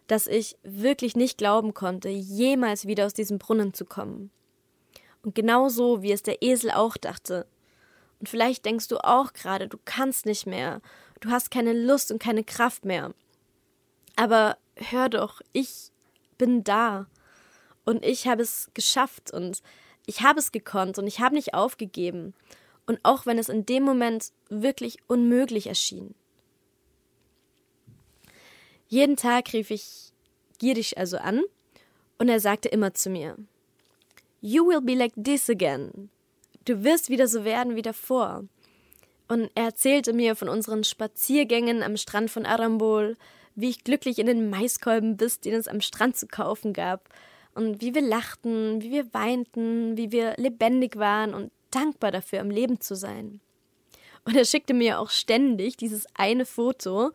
dass 0.07 0.27
ich 0.27 0.57
wirklich 0.63 1.15
nicht 1.15 1.37
glauben 1.37 1.73
konnte, 1.73 2.09
jemals 2.09 2.87
wieder 2.87 3.05
aus 3.05 3.13
diesem 3.13 3.39
Brunnen 3.39 3.73
zu 3.73 3.85
kommen. 3.85 4.31
Und 5.23 5.33
genau 5.33 5.69
so, 5.69 6.03
wie 6.03 6.11
es 6.11 6.21
der 6.21 6.41
Esel 6.43 6.71
auch 6.71 6.97
dachte. 6.97 7.47
Und 8.19 8.29
vielleicht 8.29 8.65
denkst 8.65 8.87
du 8.87 8.97
auch 9.03 9.33
gerade, 9.33 9.67
du 9.67 9.77
kannst 9.83 10.25
nicht 10.25 10.45
mehr, 10.45 10.81
du 11.21 11.29
hast 11.29 11.49
keine 11.51 11.73
Lust 11.73 12.11
und 12.11 12.19
keine 12.19 12.43
Kraft 12.43 12.85
mehr. 12.85 13.13
Aber 14.15 14.57
hör 14.75 15.09
doch, 15.09 15.41
ich 15.53 15.91
bin 16.37 16.63
da. 16.63 17.07
Und 17.83 18.03
ich 18.03 18.27
habe 18.27 18.41
es 18.41 18.69
geschafft 18.73 19.31
und 19.31 19.61
ich 20.05 20.21
habe 20.21 20.39
es 20.39 20.51
gekonnt 20.51 20.97
und 20.97 21.07
ich 21.07 21.19
habe 21.19 21.35
nicht 21.35 21.53
aufgegeben. 21.53 22.33
Und 22.87 22.99
auch 23.03 23.25
wenn 23.25 23.37
es 23.37 23.49
in 23.49 23.65
dem 23.65 23.83
Moment 23.83 24.31
wirklich 24.49 24.97
unmöglich 25.07 25.67
erschien. 25.67 26.15
Jeden 28.87 29.15
Tag 29.15 29.53
rief 29.53 29.71
ich 29.71 30.13
gierig 30.59 30.97
also 30.97 31.17
an 31.17 31.43
und 32.17 32.29
er 32.29 32.39
sagte 32.39 32.69
immer 32.69 32.93
zu 32.93 33.09
mir, 33.09 33.35
You 34.41 34.67
will 34.67 34.81
be 34.81 34.93
like 34.93 35.13
this 35.15 35.49
again. 35.49 36.09
Du 36.65 36.83
wirst 36.83 37.09
wieder 37.09 37.27
so 37.27 37.43
werden 37.45 37.75
wie 37.75 37.81
davor. 37.81 38.43
Und 39.27 39.49
er 39.55 39.65
erzählte 39.65 40.13
mir 40.13 40.35
von 40.35 40.49
unseren 40.49 40.83
Spaziergängen 40.83 41.81
am 41.81 41.97
Strand 41.97 42.29
von 42.29 42.45
Arambol, 42.45 43.17
wie 43.55 43.69
ich 43.69 43.83
glücklich 43.83 44.19
in 44.19 44.27
den 44.27 44.49
Maiskolben 44.49 45.17
biss, 45.17 45.39
den 45.39 45.53
es 45.53 45.67
am 45.67 45.81
Strand 45.81 46.17
zu 46.17 46.27
kaufen 46.27 46.73
gab, 46.73 47.09
und 47.55 47.81
wie 47.81 47.95
wir 47.95 48.01
lachten, 48.01 48.81
wie 48.81 48.91
wir 48.91 49.13
weinten, 49.13 49.97
wie 49.97 50.11
wir 50.11 50.33
lebendig 50.35 50.97
waren 50.97 51.33
und 51.33 51.51
dankbar 51.71 52.11
dafür, 52.11 52.41
am 52.41 52.49
Leben 52.49 52.81
zu 52.81 52.95
sein. 52.95 53.39
Und 54.25 54.35
er 54.35 54.43
schickte 54.43 54.73
mir 54.73 54.99
auch 54.99 55.09
ständig 55.09 55.77
dieses 55.77 56.05
eine 56.15 56.45
Foto, 56.45 57.11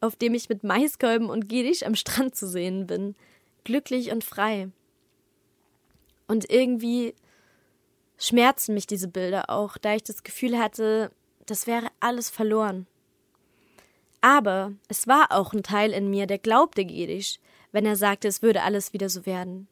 auf 0.00 0.16
dem 0.16 0.34
ich 0.34 0.48
mit 0.48 0.64
Maiskolben 0.64 1.30
und 1.30 1.48
Gedisch 1.48 1.84
am 1.84 1.94
Strand 1.94 2.34
zu 2.34 2.48
sehen 2.48 2.86
bin, 2.86 3.14
glücklich 3.62 4.10
und 4.10 4.24
frei. 4.24 4.68
Und 6.26 6.50
irgendwie 6.50 7.14
schmerzen 8.18 8.74
mich 8.74 8.86
diese 8.86 9.08
Bilder 9.08 9.48
auch, 9.48 9.78
da 9.78 9.94
ich 9.94 10.02
das 10.02 10.22
Gefühl 10.22 10.58
hatte, 10.58 11.10
das 11.46 11.66
wäre 11.66 11.88
alles 12.00 12.30
verloren. 12.30 12.86
Aber 14.24 14.72
es 14.88 15.06
war 15.06 15.32
auch 15.32 15.52
ein 15.52 15.62
Teil 15.62 15.92
in 15.92 16.08
mir, 16.08 16.26
der 16.26 16.38
glaubte 16.38 16.86
Gedisch, 16.86 17.40
wenn 17.72 17.84
er 17.84 17.94
sagte, 17.94 18.26
es 18.26 18.40
würde 18.40 18.62
alles 18.62 18.94
wieder 18.94 19.10
so 19.10 19.26
werden. 19.26 19.68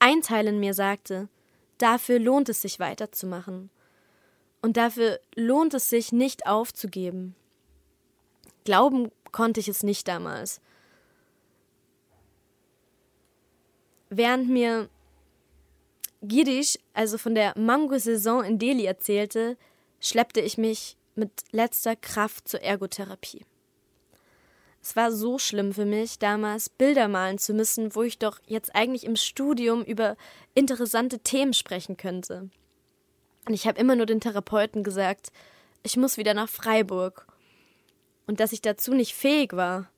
Ein 0.00 0.22
Teil 0.22 0.48
in 0.48 0.58
mir 0.58 0.74
sagte, 0.74 1.28
dafür 1.78 2.18
lohnt 2.18 2.48
es 2.48 2.62
sich 2.62 2.80
weiterzumachen. 2.80 3.70
Und 4.60 4.76
dafür 4.76 5.20
lohnt 5.36 5.72
es 5.72 5.88
sich 5.88 6.10
nicht 6.10 6.46
aufzugeben. 6.46 7.36
Glauben 8.64 9.12
konnte 9.30 9.60
ich 9.60 9.68
es 9.68 9.84
nicht 9.84 10.08
damals. 10.08 10.60
Während 14.08 14.48
mir 14.48 14.88
Girish 16.22 16.76
also 16.92 17.18
von 17.18 17.36
der 17.36 17.56
Mango-Saison 17.56 18.42
in 18.42 18.58
Delhi 18.58 18.86
erzählte, 18.86 19.56
schleppte 20.00 20.40
ich 20.40 20.58
mich 20.58 20.96
mit 21.14 21.30
letzter 21.52 21.94
Kraft 21.94 22.48
zur 22.48 22.62
Ergotherapie. 22.62 23.46
Es 24.82 24.96
war 24.96 25.12
so 25.12 25.38
schlimm 25.38 25.72
für 25.74 25.84
mich, 25.84 26.18
damals 26.18 26.70
Bilder 26.70 27.08
malen 27.08 27.38
zu 27.38 27.52
müssen, 27.52 27.94
wo 27.94 28.02
ich 28.02 28.18
doch 28.18 28.38
jetzt 28.46 28.74
eigentlich 28.74 29.04
im 29.04 29.16
Studium 29.16 29.82
über 29.82 30.16
interessante 30.54 31.18
Themen 31.18 31.52
sprechen 31.52 31.96
könnte. 31.96 32.48
Und 33.46 33.54
ich 33.54 33.66
habe 33.66 33.78
immer 33.78 33.94
nur 33.94 34.06
den 34.06 34.20
Therapeuten 34.20 34.82
gesagt, 34.82 35.32
ich 35.82 35.96
muss 35.96 36.16
wieder 36.16 36.34
nach 36.34 36.48
Freiburg. 36.48 37.26
Und 38.26 38.40
dass 38.40 38.52
ich 38.52 38.62
dazu 38.62 38.94
nicht 38.94 39.14
fähig 39.14 39.54
war, 39.54 39.90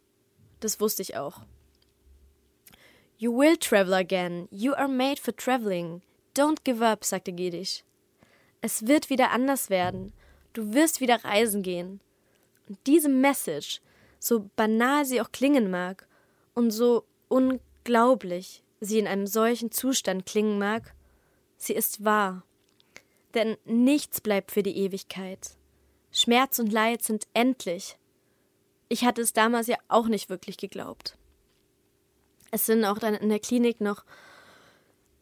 das 0.60 0.80
wusste 0.80 1.02
ich 1.02 1.16
auch. 1.16 1.40
You 3.18 3.36
will 3.36 3.56
travel 3.56 3.94
again. 3.94 4.48
You 4.50 4.72
are 4.72 4.88
made 4.88 5.20
for 5.20 5.36
traveling. 5.36 6.02
Don't 6.36 6.64
give 6.64 6.84
up, 6.84 7.04
sagte 7.04 7.32
Gedisch. 7.32 7.84
Es 8.62 8.86
wird 8.86 9.10
wieder 9.10 9.30
anders 9.30 9.70
werden. 9.70 10.12
Du 10.54 10.72
wirst 10.74 11.00
wieder 11.00 11.24
reisen 11.24 11.62
gehen. 11.62 12.00
Und 12.68 12.78
diese 12.86 13.08
Message, 13.08 13.80
so 14.22 14.48
banal 14.54 15.04
sie 15.04 15.20
auch 15.20 15.32
klingen 15.32 15.68
mag 15.68 16.06
und 16.54 16.70
so 16.70 17.04
unglaublich 17.26 18.62
sie 18.78 19.00
in 19.00 19.08
einem 19.08 19.26
solchen 19.26 19.72
Zustand 19.72 20.26
klingen 20.26 20.60
mag, 20.60 20.94
sie 21.56 21.72
ist 21.72 22.04
wahr. 22.04 22.44
Denn 23.34 23.56
nichts 23.64 24.20
bleibt 24.20 24.52
für 24.52 24.62
die 24.62 24.76
Ewigkeit. 24.76 25.56
Schmerz 26.12 26.60
und 26.60 26.70
Leid 26.70 27.02
sind 27.02 27.26
endlich. 27.34 27.96
Ich 28.88 29.04
hatte 29.04 29.22
es 29.22 29.32
damals 29.32 29.66
ja 29.66 29.78
auch 29.88 30.06
nicht 30.06 30.28
wirklich 30.30 30.56
geglaubt. 30.56 31.18
Es 32.52 32.66
sind 32.66 32.84
auch 32.84 32.98
dann 32.98 33.14
in 33.14 33.28
der 33.28 33.40
Klinik 33.40 33.80
noch 33.80 34.04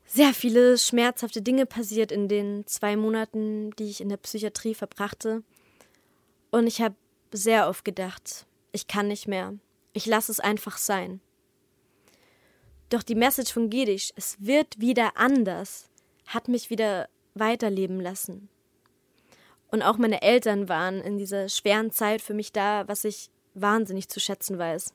sehr 0.04 0.34
viele 0.34 0.76
schmerzhafte 0.76 1.40
Dinge 1.40 1.64
passiert 1.64 2.12
in 2.12 2.28
den 2.28 2.66
zwei 2.66 2.96
Monaten, 2.96 3.70
die 3.76 3.88
ich 3.88 4.02
in 4.02 4.10
der 4.10 4.18
Psychiatrie 4.18 4.74
verbrachte. 4.74 5.42
Und 6.50 6.66
ich 6.66 6.82
habe 6.82 6.96
sehr 7.32 7.68
oft 7.68 7.84
gedacht, 7.84 8.46
ich 8.72 8.87
kann 8.87 9.09
nicht 9.09 9.28
mehr. 9.28 9.54
Ich 9.92 10.06
lasse 10.06 10.33
es 10.33 10.40
einfach 10.40 10.78
sein. 10.78 11.20
Doch 12.88 13.02
die 13.02 13.14
Message 13.14 13.52
von 13.52 13.70
Gedisch, 13.70 14.12
es 14.16 14.37
wird 14.40 14.80
wieder 14.80 15.16
anders, 15.16 15.88
hat 16.26 16.48
mich 16.48 16.70
wieder 16.70 17.09
weiterleben 17.35 18.00
lassen. 18.00 18.48
Und 19.70 19.83
auch 19.83 19.98
meine 19.98 20.22
Eltern 20.22 20.68
waren 20.68 21.00
in 21.00 21.16
dieser 21.16 21.48
schweren 21.48 21.92
Zeit 21.92 22.20
für 22.20 22.35
mich 22.35 22.52
da, 22.52 22.88
was 22.88 23.04
ich 23.04 23.30
wahnsinnig 23.54 24.09
zu 24.09 24.18
schätzen 24.18 24.59
weiß. 24.59 24.92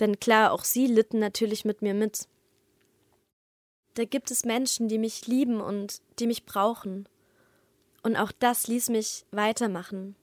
Denn 0.00 0.18
klar, 0.18 0.52
auch 0.52 0.64
sie 0.64 0.86
litten 0.86 1.18
natürlich 1.18 1.64
mit 1.64 1.82
mir 1.82 1.94
mit. 1.94 2.26
Da 3.94 4.04
gibt 4.04 4.30
es 4.30 4.44
Menschen, 4.44 4.88
die 4.88 4.98
mich 4.98 5.26
lieben 5.26 5.60
und 5.60 6.00
die 6.18 6.26
mich 6.26 6.46
brauchen. 6.46 7.08
Und 8.02 8.16
auch 8.16 8.32
das 8.32 8.66
ließ 8.66 8.88
mich 8.88 9.24
weitermachen. 9.30 10.16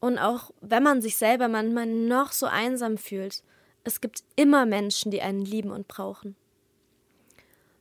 Und 0.00 0.18
auch 0.18 0.50
wenn 0.60 0.82
man 0.82 1.02
sich 1.02 1.16
selber 1.16 1.48
manchmal 1.48 1.86
noch 1.86 2.32
so 2.32 2.46
einsam 2.46 2.98
fühlt, 2.98 3.42
es 3.84 4.00
gibt 4.00 4.22
immer 4.36 4.66
Menschen, 4.66 5.10
die 5.10 5.22
einen 5.22 5.40
lieben 5.40 5.70
und 5.70 5.88
brauchen. 5.88 6.36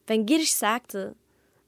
Wenn 0.08 0.26
Girish 0.26 0.54
sagte, 0.54 1.16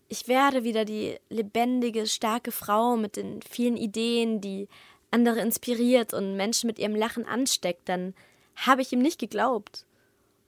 ich 0.08 0.28
werde 0.28 0.64
wieder 0.64 0.86
die 0.86 1.18
lebendige, 1.30 2.08
starke 2.08 2.52
Frau 2.52 2.96
mit 2.96 3.16
den 3.16 3.42
vielen 3.42 3.78
Ideen, 3.78 4.42
die 4.42 4.68
andere 5.12 5.40
inspiriert 5.40 6.14
und 6.14 6.36
Menschen 6.36 6.68
mit 6.68 6.80
ihrem 6.80 6.96
Lachen 6.96 7.26
ansteckt, 7.26 7.88
dann 7.90 8.16
habe 8.56 8.82
ich 8.82 8.92
ihm 8.92 9.00
nicht 9.00 9.20
geglaubt. 9.20 9.86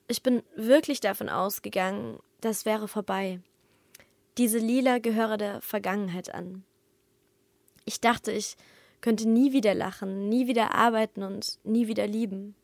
Ich 0.07 0.23
bin 0.23 0.41
wirklich 0.55 0.99
davon 0.99 1.29
ausgegangen, 1.29 2.19
das 2.41 2.65
wäre 2.65 2.87
vorbei. 2.87 3.39
Diese 4.37 4.57
Lila 4.57 4.99
gehöre 4.99 5.37
der 5.37 5.61
Vergangenheit 5.61 6.33
an. 6.33 6.63
Ich 7.85 7.99
dachte, 7.99 8.31
ich 8.31 8.55
könnte 9.01 9.27
nie 9.27 9.51
wieder 9.51 9.73
lachen, 9.73 10.29
nie 10.29 10.47
wieder 10.47 10.75
arbeiten 10.75 11.23
und 11.23 11.59
nie 11.63 11.87
wieder 11.87 12.07
lieben. 12.07 12.55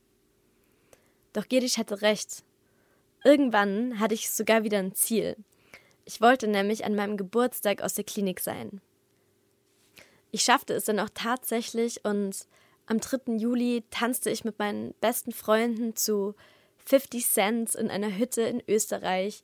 Doch 1.34 1.48
Gedisch 1.48 1.78
hatte 1.78 2.02
recht. 2.02 2.44
Irgendwann 3.24 4.00
hatte 4.00 4.14
ich 4.14 4.30
sogar 4.30 4.64
wieder 4.64 4.80
ein 4.80 4.94
Ziel. 4.94 5.36
Ich 6.06 6.22
wollte 6.22 6.48
nämlich 6.48 6.86
an 6.86 6.96
meinem 6.96 7.18
Geburtstag 7.18 7.82
aus 7.82 7.96
der 7.96 8.06
Klinik 8.06 8.40
sein. 8.40 8.82
Ich 10.32 10.44
schaffte 10.44 10.74
es 10.74 10.86
dann 10.86 11.00
auch 11.00 11.10
tatsächlich 11.14 12.06
und 12.06 12.48
am 12.86 13.00
3. 13.00 13.34
Juli 13.38 13.84
tanzte 13.92 14.30
ich 14.30 14.46
mit 14.46 14.60
meinen 14.60 14.94
besten 15.02 15.34
Freunden 15.34 15.96
zu 15.96 16.36
50 16.86 17.28
Cent 17.28 17.76
in 17.76 17.90
einer 17.90 18.18
Hütte 18.18 18.44
in 18.44 18.64
Österreich. 18.68 19.44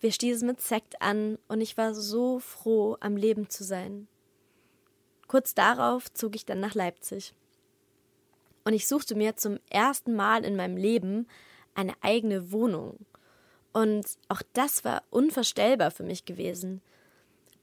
Wir 0.00 0.10
stießen 0.10 0.46
mit 0.46 0.60
Sekt 0.60 1.00
an 1.00 1.38
und 1.46 1.60
ich 1.60 1.76
war 1.76 1.94
so 1.94 2.40
froh, 2.40 2.96
am 2.98 3.16
Leben 3.16 3.48
zu 3.48 3.62
sein. 3.62 4.08
Kurz 5.30 5.54
darauf 5.54 6.12
zog 6.12 6.34
ich 6.34 6.44
dann 6.44 6.58
nach 6.58 6.74
Leipzig. 6.74 7.34
Und 8.64 8.72
ich 8.72 8.88
suchte 8.88 9.14
mir 9.14 9.36
zum 9.36 9.60
ersten 9.70 10.16
Mal 10.16 10.44
in 10.44 10.56
meinem 10.56 10.76
Leben 10.76 11.28
eine 11.72 11.92
eigene 12.00 12.50
Wohnung. 12.50 13.06
Und 13.72 14.06
auch 14.28 14.42
das 14.54 14.84
war 14.84 15.04
unvorstellbar 15.10 15.92
für 15.92 16.02
mich 16.02 16.24
gewesen. 16.24 16.82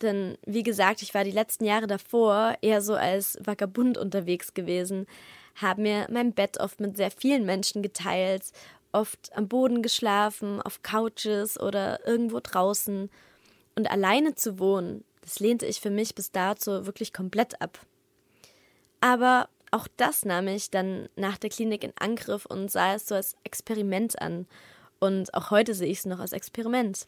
Denn, 0.01 0.37
wie 0.45 0.63
gesagt, 0.63 1.01
ich 1.01 1.13
war 1.13 1.25
die 1.25 1.31
letzten 1.31 1.65
Jahre 1.65 1.87
davor 1.87 2.55
eher 2.61 2.81
so 2.81 2.95
als 2.95 3.37
Vagabund 3.43 3.97
unterwegs 3.97 4.53
gewesen, 4.53 5.05
habe 5.55 5.81
mir 5.81 6.07
mein 6.09 6.31
Bett 6.31 6.61
oft 6.61 6.79
mit 6.79 6.95
sehr 6.95 7.11
vielen 7.11 7.45
Menschen 7.45 7.83
geteilt, 7.83 8.45
oft 8.93 9.35
am 9.35 9.49
Boden 9.49 9.81
geschlafen, 9.81 10.61
auf 10.61 10.83
Couches 10.83 11.59
oder 11.59 12.07
irgendwo 12.07 12.39
draußen. 12.41 13.09
Und 13.75 13.91
alleine 13.91 14.35
zu 14.35 14.57
wohnen, 14.57 15.03
das 15.27 15.41
lehnte 15.41 15.65
ich 15.65 15.81
für 15.81 15.89
mich 15.89 16.15
bis 16.15 16.31
dato 16.31 16.85
wirklich 16.85 17.11
komplett 17.11 17.61
ab. 17.61 17.85
Aber 19.01 19.49
auch 19.71 19.89
das 19.97 20.23
nahm 20.23 20.47
ich 20.47 20.71
dann 20.71 21.09
nach 21.17 21.37
der 21.37 21.49
Klinik 21.49 21.83
in 21.83 21.91
Angriff 21.99 22.45
und 22.45 22.71
sah 22.71 22.93
es 22.93 23.09
so 23.09 23.15
als 23.15 23.35
Experiment 23.43 24.21
an. 24.21 24.47
Und 24.99 25.33
auch 25.33 25.51
heute 25.51 25.73
sehe 25.73 25.89
ich 25.89 25.99
es 25.99 26.05
noch 26.05 26.21
als 26.21 26.31
Experiment. 26.31 27.07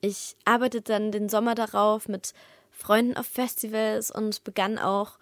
Ich 0.00 0.36
arbeitete 0.44 0.92
dann 0.92 1.10
den 1.10 1.28
Sommer 1.28 1.56
darauf 1.56 2.06
mit 2.06 2.34
Freunden 2.70 3.16
auf 3.16 3.26
Festivals 3.26 4.12
und 4.12 4.44
begann 4.44 4.78
auch 4.78 5.18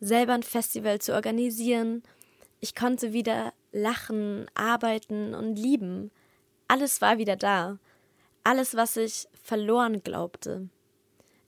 selber 0.00 0.32
ein 0.32 0.42
Festival 0.42 1.00
zu 1.00 1.14
organisieren. 1.14 2.02
Ich 2.58 2.74
konnte 2.74 3.12
wieder 3.12 3.52
lachen, 3.70 4.50
arbeiten 4.54 5.32
und 5.36 5.54
lieben. 5.54 6.10
Alles 6.66 7.00
war 7.00 7.18
wieder 7.18 7.36
da. 7.36 7.78
Alles, 8.42 8.74
was 8.74 8.96
ich 8.96 9.28
verloren 9.40 10.02
glaubte. 10.02 10.68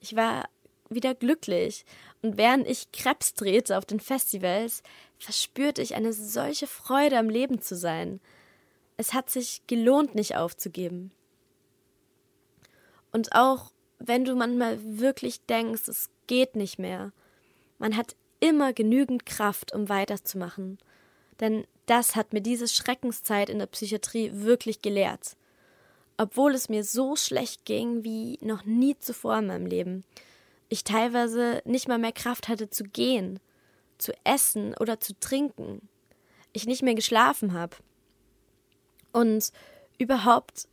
Ich 0.01 0.17
war 0.17 0.49
wieder 0.89 1.15
glücklich 1.15 1.85
und 2.23 2.37
während 2.37 2.67
ich 2.67 2.91
Krebs 2.93 3.35
drehte 3.35 3.79
auf 3.79 3.85
den 3.85 4.01
Festivals, 4.01 4.83
verspürte 5.19 5.83
ich 5.83 5.95
eine 5.95 6.13
solche 6.13 6.67
Freude 6.67 7.19
am 7.19 7.29
Leben 7.29 7.61
zu 7.61 7.77
sein. 7.77 8.21
Es 8.97 9.15
hat 9.15 9.31
sich 9.31 9.63
gelohnt, 9.67 10.15
nicht 10.15 10.37
aufzugeben. 10.37 11.13
Und 13.13 13.35
auch 13.35 13.71
wenn 13.99 14.25
du 14.25 14.35
manchmal 14.35 14.79
wirklich 14.83 15.45
denkst, 15.47 15.89
es 15.89 16.11
geht 16.27 16.57
nicht 16.57 16.79
mehr, 16.79 17.13
man 17.79 17.97
hat 17.97 18.17
immer 18.41 18.73
genügend 18.73 19.27
Kraft, 19.27 19.73
um 19.75 19.89
weiterzumachen. 19.89 20.79
Denn 21.41 21.67
das 21.87 22.17
hat 22.17 22.33
mir 22.33 22.41
diese 22.41 22.69
Schreckenszeit 22.69 23.49
in 23.49 23.59
der 23.59 23.67
Psychiatrie 23.67 24.31
wirklich 24.33 24.83
gelehrt. 24.83 25.37
Obwohl 26.21 26.55
es 26.55 26.69
mir 26.69 26.85
so 26.85 27.17
schlecht 27.17 27.65
ging 27.65 28.05
wie 28.05 28.39
noch 28.43 28.67
nie 28.67 28.95
zuvor 28.99 29.39
in 29.39 29.47
meinem 29.47 29.65
Leben, 29.65 30.05
ich 30.69 30.85
teilweise 30.85 31.63
nicht 31.65 31.89
mal 31.89 31.97
mehr 31.97 32.13
Kraft 32.13 32.49
hatte 32.49 32.69
zu 32.69 32.85
gehen, 32.85 33.41
zu 33.97 34.13
essen 34.23 34.75
oder 34.79 35.01
zu 35.01 35.19
trinken, 35.19 35.89
ich 36.53 36.67
nicht 36.67 36.83
mehr 36.83 36.95
geschlafen 36.95 37.55
habe 37.55 37.75
und 39.13 39.51
überhaupt 39.97 40.69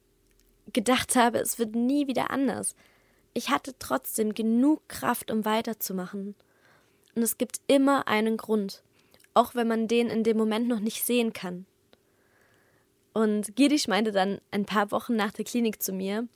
gedacht 0.74 1.16
habe, 1.16 1.38
es 1.38 1.58
wird 1.58 1.76
nie 1.76 2.08
wieder 2.08 2.30
anders. 2.30 2.76
Ich 3.34 3.50
hatte 3.50 3.74
trotzdem 3.80 4.34
genug 4.34 4.90
Kraft, 4.90 5.32
um 5.32 5.46
weiterzumachen. 5.46 6.36
Und 7.16 7.22
es 7.22 7.38
gibt 7.38 7.62
immer 7.68 8.10
einen 8.10 8.36
Grund, 8.36 8.84
auch 9.34 9.56
wenn 9.56 9.70
man 9.70 9.88
den 9.88 10.10
in 10.10 10.26
dem 10.26 10.36
Moment 10.36 10.68
noch 10.68 10.82
nicht 10.82 11.06
sehen 11.06 11.32
kann. 11.32 11.66
Und 13.18 13.56
Girish 13.56 13.88
meinte 13.88 14.12
dann 14.12 14.40
ein 14.52 14.66
paar 14.66 14.92
Wochen 14.92 15.16
nach 15.16 15.32
der 15.32 15.46
Klinik 15.46 15.82
zu 15.82 15.92
mir, 15.92 16.28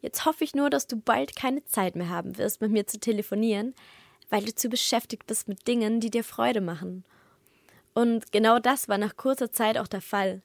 Jetzt 0.00 0.24
hoffe 0.24 0.44
ich 0.44 0.54
nur, 0.54 0.70
dass 0.70 0.86
du 0.86 0.96
bald 0.96 1.34
keine 1.34 1.64
Zeit 1.64 1.96
mehr 1.96 2.08
haben 2.08 2.38
wirst, 2.38 2.60
mit 2.60 2.70
mir 2.70 2.86
zu 2.86 3.00
telefonieren, 3.00 3.74
weil 4.30 4.44
du 4.44 4.54
zu 4.54 4.68
beschäftigt 4.68 5.26
bist 5.26 5.48
mit 5.48 5.66
Dingen, 5.66 6.00
die 6.00 6.10
dir 6.10 6.24
Freude 6.24 6.60
machen. 6.60 7.04
Und 7.94 8.30
genau 8.30 8.58
das 8.58 8.88
war 8.88 8.98
nach 8.98 9.16
kurzer 9.16 9.50
Zeit 9.50 9.76
auch 9.76 9.88
der 9.88 10.00
Fall. 10.00 10.42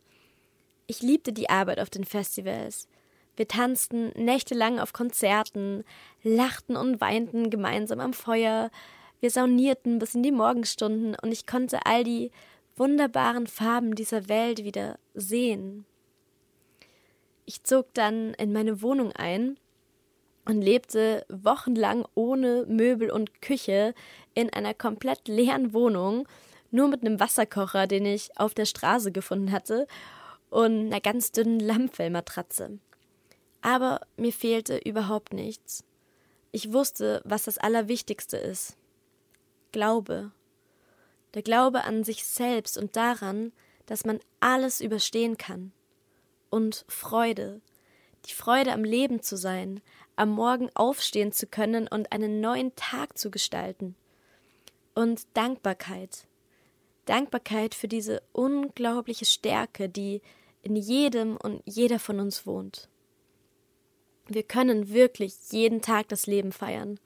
Ich 0.88 1.02
liebte 1.02 1.34
die 1.34 1.50
Arbeit 1.50 1.80
auf 1.80 1.90
den 1.90 2.04
Festivals. 2.04 2.88
Wir 3.36 3.48
tanzten 3.48 4.10
nächtelang 4.16 4.80
auf 4.80 4.94
Konzerten, 4.94 5.84
lachten 6.24 6.76
und 6.76 7.00
weinten 7.02 7.50
gemeinsam 7.50 8.00
am 8.00 8.14
Feuer, 8.14 8.70
wir 9.20 9.32
saunierten 9.32 10.00
bis 10.00 10.16
in 10.16 10.24
die 10.24 10.34
Morgenstunden 10.34 11.16
und 11.16 11.32
ich 11.32 11.48
konnte 11.48 11.86
all 11.86 12.04
die 12.04 12.32
wunderbaren 12.76 13.48
Farben 13.48 13.96
dieser 13.96 14.28
Welt 14.30 14.64
wieder 14.64 14.98
sehen. 15.14 15.86
Ich 17.46 17.64
zog 17.64 17.94
dann 17.94 18.34
in 18.36 18.54
meine 18.54 18.82
Wohnung 18.82 19.12
ein 19.12 19.58
und 20.46 20.62
lebte 20.62 21.26
wochenlang 21.30 22.06
ohne 22.16 22.66
Möbel 22.68 23.12
und 23.12 23.42
Küche 23.42 23.94
in 24.34 24.52
einer 24.52 24.74
komplett 24.74 25.28
leeren 25.28 25.74
Wohnung, 25.74 26.28
nur 26.72 26.88
mit 26.88 27.02
einem 27.02 27.20
Wasserkocher, 27.20 27.88
den 27.88 28.06
ich 28.06 28.38
auf 28.38 28.54
der 28.54 28.66
Straße 28.66 29.12
gefunden 29.12 29.52
hatte, 29.52 29.88
und 30.50 30.88
einer 30.88 31.02
ganz 31.02 31.32
dünnen 31.32 31.60
Lammfellmatratze. 31.60 32.80
Aber 33.62 34.02
mir 34.18 34.34
fehlte 34.34 34.78
überhaupt 34.78 35.34
nichts. 35.34 35.84
Ich 36.52 36.74
wusste, 36.74 37.22
was 37.26 37.46
das 37.46 37.58
Allerwichtigste 37.58 38.38
ist. 38.38 38.78
Glaube. 39.72 40.32
Der 41.34 41.42
Glaube 41.42 41.84
an 41.84 42.04
sich 42.04 42.26
selbst 42.26 42.78
und 42.78 42.96
daran, 42.96 43.52
dass 43.86 44.06
man 44.06 44.20
alles 44.40 44.82
überstehen 44.82 45.38
kann 45.38 45.72
und 46.50 46.86
Freude. 46.88 47.62
Die 48.28 48.34
Freude 48.34 48.72
am 48.72 48.84
Leben 48.84 49.22
zu 49.22 49.36
sein, 49.36 49.82
am 50.16 50.30
Morgen 50.30 50.70
aufstehen 50.76 51.32
zu 51.32 51.48
können 51.48 51.88
und 51.88 52.12
einen 52.12 52.40
neuen 52.42 52.76
Tag 52.76 53.18
zu 53.18 53.32
gestalten. 53.32 53.96
Und 54.94 55.26
Dankbarkeit. 55.34 56.28
Dankbarkeit 57.06 57.76
für 57.76 57.88
diese 57.88 58.22
unglaubliche 58.32 59.26
Stärke, 59.26 59.90
die 59.90 60.22
in 60.62 60.76
jedem 60.76 61.36
und 61.36 61.62
jeder 61.66 62.00
von 62.00 62.20
uns 62.20 62.46
wohnt. 62.46 62.88
Wir 64.28 64.44
können 64.44 64.94
wirklich 64.94 65.34
jeden 65.50 65.82
Tag 65.82 66.08
das 66.08 66.28
Leben 66.28 66.52
feiern. 66.52 67.00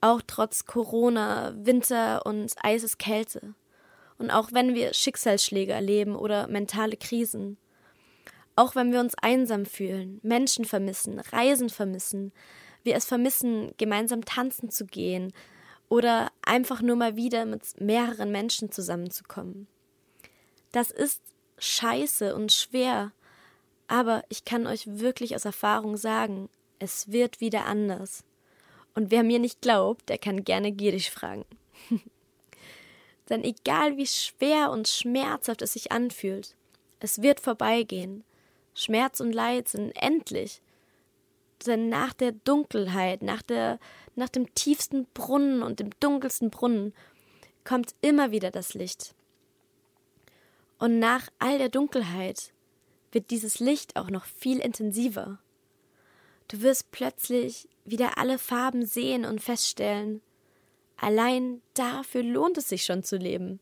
Auch 0.00 0.20
trotz 0.26 0.66
Corona, 0.66 1.54
Winter 1.56 2.24
und 2.26 2.52
eises 2.62 2.98
Kälte. 2.98 3.54
Und 4.18 4.30
auch 4.30 4.50
wenn 4.52 4.74
wir 4.74 4.94
Schicksalsschläge 4.94 5.72
erleben 5.72 6.16
oder 6.16 6.48
mentale 6.48 6.96
Krisen. 6.96 7.58
Auch 8.54 8.74
wenn 8.74 8.92
wir 8.92 9.00
uns 9.00 9.14
einsam 9.20 9.66
fühlen, 9.66 10.18
Menschen 10.22 10.64
vermissen, 10.64 11.20
Reisen 11.20 11.68
vermissen, 11.68 12.32
wir 12.82 12.96
es 12.96 13.04
vermissen, 13.04 13.72
gemeinsam 13.76 14.24
tanzen 14.24 14.70
zu 14.70 14.86
gehen 14.86 15.32
oder 15.88 16.30
einfach 16.42 16.80
nur 16.80 16.96
mal 16.96 17.16
wieder 17.16 17.44
mit 17.44 17.62
mehreren 17.80 18.32
Menschen 18.32 18.72
zusammenzukommen. 18.72 19.66
Das 20.72 20.90
ist 20.90 21.20
scheiße 21.58 22.34
und 22.34 22.52
schwer, 22.52 23.12
aber 23.88 24.24
ich 24.28 24.44
kann 24.44 24.66
euch 24.66 24.86
wirklich 24.86 25.34
aus 25.34 25.44
Erfahrung 25.44 25.96
sagen, 25.96 26.48
es 26.78 27.12
wird 27.12 27.40
wieder 27.40 27.66
anders. 27.66 28.24
Und 28.96 29.10
wer 29.10 29.22
mir 29.22 29.38
nicht 29.38 29.60
glaubt, 29.60 30.08
der 30.08 30.18
kann 30.18 30.42
gerne 30.42 30.72
gierig 30.72 31.10
fragen. 31.10 31.44
Denn 33.28 33.44
egal 33.44 33.96
wie 33.98 34.06
schwer 34.06 34.70
und 34.70 34.88
schmerzhaft 34.88 35.60
es 35.62 35.74
sich 35.74 35.92
anfühlt, 35.92 36.56
es 36.98 37.20
wird 37.20 37.38
vorbeigehen. 37.38 38.24
Schmerz 38.74 39.20
und 39.20 39.32
Leid 39.32 39.68
sind 39.68 39.92
endlich. 39.92 40.62
Denn 41.66 41.88
nach 41.90 42.14
der 42.14 42.32
Dunkelheit, 42.32 43.22
nach, 43.22 43.42
der, 43.42 43.78
nach 44.14 44.30
dem 44.30 44.52
tiefsten 44.54 45.06
Brunnen 45.12 45.62
und 45.62 45.78
dem 45.78 45.90
dunkelsten 46.00 46.50
Brunnen 46.50 46.94
kommt 47.64 47.94
immer 48.00 48.30
wieder 48.30 48.50
das 48.50 48.72
Licht. 48.72 49.14
Und 50.78 50.98
nach 50.98 51.28
all 51.38 51.58
der 51.58 51.68
Dunkelheit 51.68 52.52
wird 53.12 53.30
dieses 53.30 53.60
Licht 53.60 53.96
auch 53.96 54.08
noch 54.08 54.24
viel 54.24 54.58
intensiver. 54.58 55.38
Du 56.48 56.62
wirst 56.62 56.90
plötzlich 56.92 57.68
wieder 57.86 58.18
alle 58.18 58.38
Farben 58.38 58.84
sehen 58.84 59.24
und 59.24 59.40
feststellen, 59.40 60.20
allein 60.96 61.62
dafür 61.74 62.22
lohnt 62.22 62.58
es 62.58 62.68
sich 62.68 62.84
schon 62.84 63.02
zu 63.02 63.16
leben. 63.16 63.60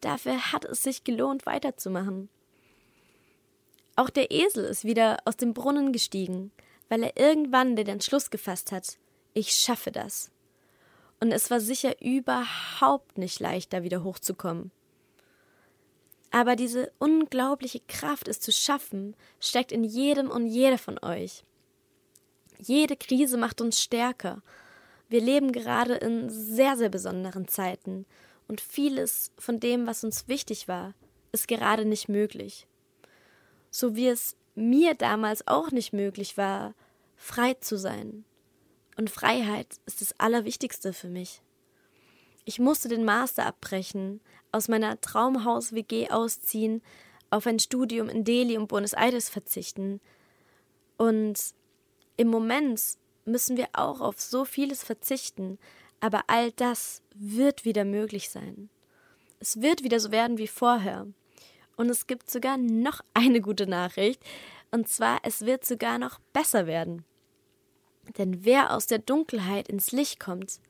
Dafür 0.00 0.52
hat 0.52 0.64
es 0.64 0.82
sich 0.82 1.04
gelohnt, 1.04 1.46
weiterzumachen. 1.46 2.28
Auch 3.94 4.10
der 4.10 4.30
Esel 4.30 4.64
ist 4.64 4.84
wieder 4.84 5.18
aus 5.24 5.36
dem 5.36 5.54
Brunnen 5.54 5.92
gestiegen, 5.92 6.50
weil 6.88 7.02
er 7.04 7.16
irgendwann 7.16 7.76
den 7.76 7.88
Entschluss 7.88 8.30
gefasst 8.30 8.72
hat, 8.72 8.98
ich 9.34 9.52
schaffe 9.52 9.92
das. 9.92 10.30
Und 11.20 11.30
es 11.30 11.50
war 11.50 11.60
sicher 11.60 12.02
überhaupt 12.02 13.16
nicht 13.16 13.38
leicht, 13.38 13.72
da 13.72 13.82
wieder 13.82 14.02
hochzukommen. 14.02 14.72
Aber 16.30 16.56
diese 16.56 16.90
unglaubliche 16.98 17.80
Kraft, 17.86 18.26
es 18.26 18.40
zu 18.40 18.50
schaffen, 18.50 19.14
steckt 19.38 19.70
in 19.70 19.84
jedem 19.84 20.30
und 20.30 20.46
jeder 20.46 20.78
von 20.78 20.98
euch. 20.98 21.44
Jede 22.62 22.96
Krise 22.96 23.36
macht 23.36 23.60
uns 23.60 23.82
stärker. 23.82 24.42
Wir 25.08 25.20
leben 25.20 25.52
gerade 25.52 25.94
in 25.94 26.30
sehr, 26.30 26.76
sehr 26.76 26.88
besonderen 26.88 27.48
Zeiten 27.48 28.06
und 28.48 28.60
vieles 28.60 29.30
von 29.38 29.60
dem, 29.60 29.86
was 29.86 30.04
uns 30.04 30.28
wichtig 30.28 30.68
war, 30.68 30.94
ist 31.32 31.48
gerade 31.48 31.84
nicht 31.84 32.08
möglich 32.08 32.66
so 33.72 33.96
wie 33.96 34.06
es 34.06 34.36
mir 34.54 34.94
damals 34.94 35.48
auch 35.48 35.72
nicht 35.72 35.92
möglich 35.92 36.36
war, 36.36 36.74
frei 37.16 37.54
zu 37.54 37.76
sein. 37.76 38.24
Und 38.96 39.10
Freiheit 39.10 39.80
ist 39.86 40.02
das 40.02 40.14
Allerwichtigste 40.20 40.92
für 40.92 41.08
mich. 41.08 41.42
Ich 42.44 42.58
musste 42.58 42.88
den 42.88 43.04
Master 43.04 43.46
abbrechen, 43.46 44.20
aus 44.52 44.68
meiner 44.68 45.00
Traumhaus-WG 45.00 46.10
ausziehen, 46.10 46.82
auf 47.30 47.46
ein 47.46 47.58
Studium 47.58 48.10
in 48.10 48.24
Delhi 48.24 48.58
und 48.58 48.68
Buenos 48.68 48.92
Aires 48.92 49.30
verzichten. 49.30 50.00
Und 50.98 51.38
im 52.16 52.28
Moment 52.28 52.80
müssen 53.24 53.56
wir 53.56 53.68
auch 53.72 54.00
auf 54.00 54.20
so 54.20 54.44
vieles 54.44 54.82
verzichten, 54.82 55.58
aber 56.00 56.24
all 56.26 56.50
das 56.52 57.02
wird 57.14 57.64
wieder 57.64 57.84
möglich 57.84 58.30
sein. 58.30 58.68
Es 59.38 59.60
wird 59.60 59.82
wieder 59.82 60.00
so 60.00 60.10
werden 60.10 60.38
wie 60.38 60.48
vorher. 60.48 61.06
Und 61.76 61.90
es 61.90 62.06
gibt 62.06 62.30
sogar 62.30 62.58
noch 62.58 63.00
eine 63.14 63.40
gute 63.40 63.66
Nachricht. 63.66 64.22
Und 64.70 64.88
zwar, 64.88 65.20
es 65.22 65.44
wird 65.44 65.64
sogar 65.64 65.98
noch 65.98 66.18
besser 66.32 66.66
werden. 66.66 67.04
Denn 68.18 68.44
wer 68.44 68.74
aus 68.74 68.86
der 68.86 68.98
Dunkelheit 68.98 69.68
ins 69.68 69.92
Licht 69.92 70.18
kommt, 70.18 70.60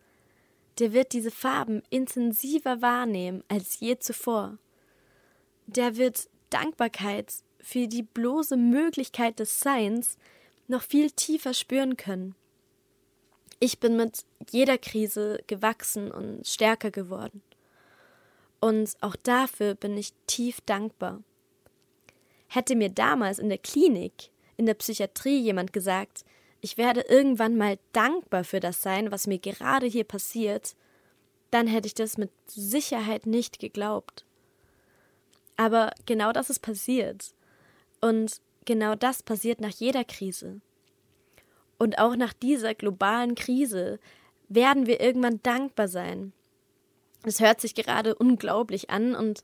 der 0.79 0.93
wird 0.93 1.13
diese 1.13 1.31
Farben 1.31 1.83
intensiver 1.91 2.83
wahrnehmen 2.83 3.45
als 3.49 3.81
je 3.81 3.99
zuvor. 3.99 4.59
Der 5.67 5.97
wird 5.97 6.29
Dankbarkeit 6.51 7.33
für 7.61 7.89
die 7.89 8.03
bloße 8.03 8.57
Möglichkeit 8.57 9.39
des 9.39 9.61
Seins 9.61 10.17
noch 10.69 10.83
viel 10.83 11.11
tiefer 11.11 11.55
spüren 11.55 11.97
können. 11.97 12.35
Ich 13.61 13.79
bin 13.79 13.97
mit 13.97 14.25
jeder 14.51 14.79
Krise 14.79 15.43
gewachsen 15.47 16.11
und 16.11 16.47
stärker 16.47 16.91
geworden. 16.91 17.43
Und 18.61 18.97
auch 19.01 19.17
dafür 19.17 19.75
bin 19.75 19.97
ich 19.97 20.13
tief 20.27 20.61
dankbar. 20.63 21.23
Hätte 22.49 22.77
mir 22.77 22.91
damals 22.91 23.39
in 23.39 23.49
der 23.49 23.59
Klinik, 23.59 24.31
in 24.57 24.67
der 24.67 24.75
Psychiatrie 24.75 25.41
jemand 25.41 25.73
gesagt, 25.73 26.25
ich 26.61 26.77
werde 26.77 27.01
irgendwann 27.03 27.57
mal 27.57 27.79
dankbar 27.93 28.45
für 28.45 28.61
das 28.61 28.83
sein, 28.83 29.11
was 29.11 29.27
mir 29.27 29.39
gerade 29.39 29.87
hier 29.87 30.05
passiert, 30.05 30.77
dann 31.51 31.67
hätte 31.67 31.87
ich 31.87 31.95
das 31.95 32.19
mit 32.19 32.31
Sicherheit 32.47 33.27
nicht 33.27 33.59
geglaubt. 33.59 34.25
Aber 35.57 35.93
genau 36.07 36.33
das 36.33 36.51
ist 36.51 36.61
passiert. 36.61 37.35
Und 38.01 38.41
genau 38.65 38.95
das 38.95 39.23
passiert 39.23 39.61
nach 39.61 39.71
jeder 39.71 40.05
Krise. 40.05 40.61
Und 41.79 41.99
auch 41.99 42.17
nach 42.17 42.33
dieser 42.33 42.75
globalen 42.75 43.35
Krise 43.35 43.99
werden 44.49 44.87
wir 44.87 45.01
irgendwann 45.01 45.43
dankbar 45.43 45.89
sein. 45.89 46.33
Es 47.25 47.41
hört 47.41 47.61
sich 47.61 47.75
gerade 47.75 48.15
unglaublich 48.15 48.91
an 48.91 49.15
und 49.15 49.43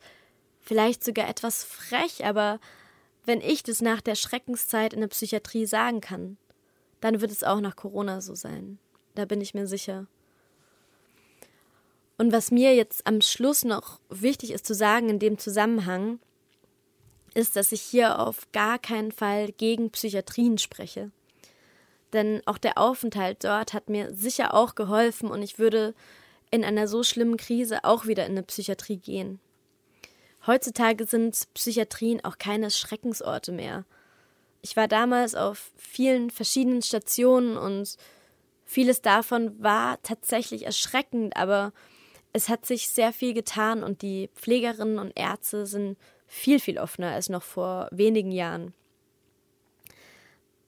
vielleicht 0.61 1.04
sogar 1.04 1.28
etwas 1.28 1.64
frech, 1.64 2.24
aber 2.24 2.61
wenn 3.24 3.40
ich 3.40 3.62
das 3.62 3.83
nach 3.83 4.00
der 4.00 4.14
Schreckenszeit 4.14 4.92
in 4.92 5.00
der 5.00 5.09
Psychiatrie 5.09 5.66
sagen 5.66 6.00
kann, 6.00 6.38
dann 7.00 7.20
wird 7.20 7.31
es 7.31 7.44
auch 7.44 7.61
nach 7.61 7.76
Corona 7.76 8.20
so 8.20 8.35
sein. 8.35 8.78
Da 9.14 9.24
bin 9.24 9.40
ich 9.40 9.54
mir 9.54 9.66
sicher. 9.66 10.07
Und 12.18 12.33
was 12.33 12.50
mir 12.50 12.74
jetzt 12.74 13.07
am 13.07 13.20
Schluss 13.20 13.64
noch 13.64 14.00
wichtig 14.09 14.50
ist 14.50 14.66
zu 14.66 14.74
sagen 14.74 15.09
in 15.09 15.18
dem 15.18 15.38
Zusammenhang, 15.38 16.18
ist, 17.34 17.56
dass 17.56 17.72
ich 17.72 17.82
hier 17.82 18.18
auf 18.18 18.50
gar 18.52 18.78
keinen 18.78 19.12
Fall 19.12 19.52
gegen 19.52 19.90
Psychiatrien 19.90 20.58
spreche. 20.58 21.10
Denn 22.12 22.42
auch 22.46 22.58
der 22.58 22.78
Aufenthalt 22.78 23.44
dort 23.44 23.74
hat 23.74 23.88
mir 23.88 24.14
sicher 24.14 24.54
auch 24.54 24.74
geholfen 24.74 25.30
und 25.30 25.42
ich 25.42 25.58
würde 25.58 25.94
in 26.50 26.64
einer 26.64 26.88
so 26.88 27.02
schlimmen 27.02 27.36
Krise 27.36 27.84
auch 27.84 28.06
wieder 28.06 28.24
in 28.24 28.32
eine 28.32 28.42
Psychiatrie 28.42 28.96
gehen. 28.96 29.40
Heutzutage 30.46 31.04
sind 31.04 31.46
Psychiatrien 31.52 32.24
auch 32.24 32.38
keine 32.38 32.70
Schreckensorte 32.70 33.52
mehr. 33.52 33.84
Ich 34.62 34.76
war 34.76 34.88
damals 34.88 35.34
auf 35.34 35.70
vielen 35.76 36.30
verschiedenen 36.30 36.82
Stationen 36.82 37.58
und 37.58 37.96
vieles 38.64 39.02
davon 39.02 39.62
war 39.62 40.00
tatsächlich 40.02 40.64
erschreckend, 40.64 41.36
aber 41.36 41.72
es 42.32 42.48
hat 42.48 42.66
sich 42.66 42.88
sehr 42.88 43.12
viel 43.12 43.34
getan 43.34 43.82
und 43.82 44.02
die 44.02 44.30
Pflegerinnen 44.34 44.98
und 44.98 45.12
Ärzte 45.16 45.66
sind 45.66 45.98
viel, 46.28 46.60
viel 46.60 46.78
offener 46.78 47.12
als 47.12 47.28
noch 47.28 47.42
vor 47.42 47.88
wenigen 47.90 48.30
Jahren. 48.30 48.74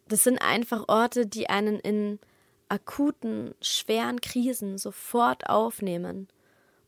Das 0.08 0.24
sind 0.24 0.38
einfach 0.38 0.88
Orte, 0.88 1.26
die 1.26 1.48
einen 1.48 1.78
in 1.78 2.18
akuten, 2.68 3.54
schweren 3.60 4.20
Krisen 4.20 4.78
sofort 4.78 5.48
aufnehmen. 5.48 6.28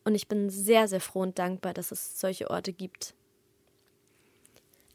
Und 0.04 0.14
ich 0.14 0.26
bin 0.26 0.50
sehr, 0.50 0.88
sehr 0.88 1.00
froh 1.00 1.20
und 1.20 1.38
dankbar, 1.38 1.74
dass 1.74 1.92
es 1.92 2.18
solche 2.18 2.50
Orte 2.50 2.72
gibt. 2.72 3.14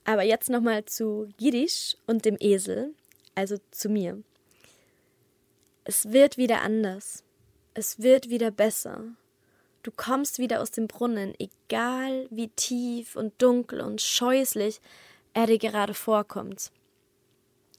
Aber 0.03 0.23
jetzt 0.23 0.49
nochmal 0.49 0.85
zu 0.85 1.29
Girish 1.37 1.95
und 2.05 2.25
dem 2.25 2.37
Esel, 2.39 2.93
also 3.35 3.57
zu 3.71 3.89
mir. 3.89 4.21
Es 5.83 6.11
wird 6.11 6.37
wieder 6.37 6.61
anders. 6.61 7.23
Es 7.73 8.01
wird 8.01 8.29
wieder 8.29 8.51
besser. 8.51 9.03
Du 9.87 9.93
kommst 9.95 10.37
wieder 10.37 10.61
aus 10.61 10.71
dem 10.71 10.89
Brunnen, 10.89 11.33
egal 11.39 12.27
wie 12.29 12.49
tief 12.49 13.15
und 13.15 13.41
dunkel 13.41 13.79
und 13.79 14.01
scheußlich 14.01 14.81
er 15.33 15.47
dir 15.47 15.57
gerade 15.57 15.93
vorkommt. 15.93 16.73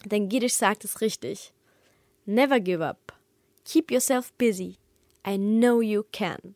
Denn 0.06 0.30
Girish 0.30 0.54
sagt 0.54 0.86
es 0.86 1.02
richtig. 1.02 1.52
Never 2.24 2.60
give 2.60 2.82
up. 2.82 3.12
Keep 3.66 3.90
yourself 3.90 4.32
busy. 4.38 4.78
I 5.26 5.36
know 5.36 5.82
you 5.82 6.02
can. 6.10 6.54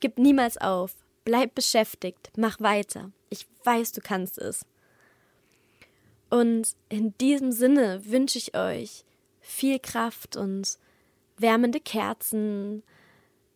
Gib 0.00 0.18
niemals 0.18 0.58
auf. 0.58 0.96
Bleib 1.24 1.54
beschäftigt. 1.54 2.30
Mach 2.36 2.60
weiter. 2.60 3.10
Ich 3.30 3.46
weiß, 3.64 3.92
du 3.92 4.02
kannst 4.02 4.36
es. 4.36 4.66
Und 6.28 6.76
in 6.90 7.16
diesem 7.16 7.52
Sinne 7.52 8.02
wünsche 8.04 8.36
ich 8.36 8.54
euch 8.54 9.06
viel 9.40 9.78
Kraft 9.78 10.36
und 10.36 10.78
wärmende 11.38 11.80
Kerzen. 11.80 12.82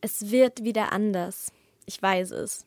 Es 0.05 0.33
wird 0.33 0.65
wieder 0.65 0.91
anders. 0.91 1.53
Ich 1.87 2.03
weiß 2.03 2.33
es. 2.33 2.67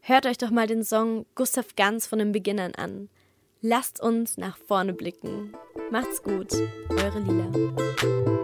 Hört 0.00 0.26
euch 0.26 0.38
doch 0.38 0.50
mal 0.50 0.68
den 0.68 0.84
Song 0.84 1.26
Gustav 1.34 1.74
Ganz 1.74 2.06
von 2.06 2.20
den 2.20 2.30
Beginnern 2.30 2.76
an. 2.76 3.08
Lasst 3.60 4.00
uns 4.00 4.38
nach 4.38 4.56
vorne 4.56 4.92
blicken. 4.92 5.54
Macht's 5.90 6.22
gut, 6.22 6.52
eure 6.88 7.18
Lila. 7.18 8.41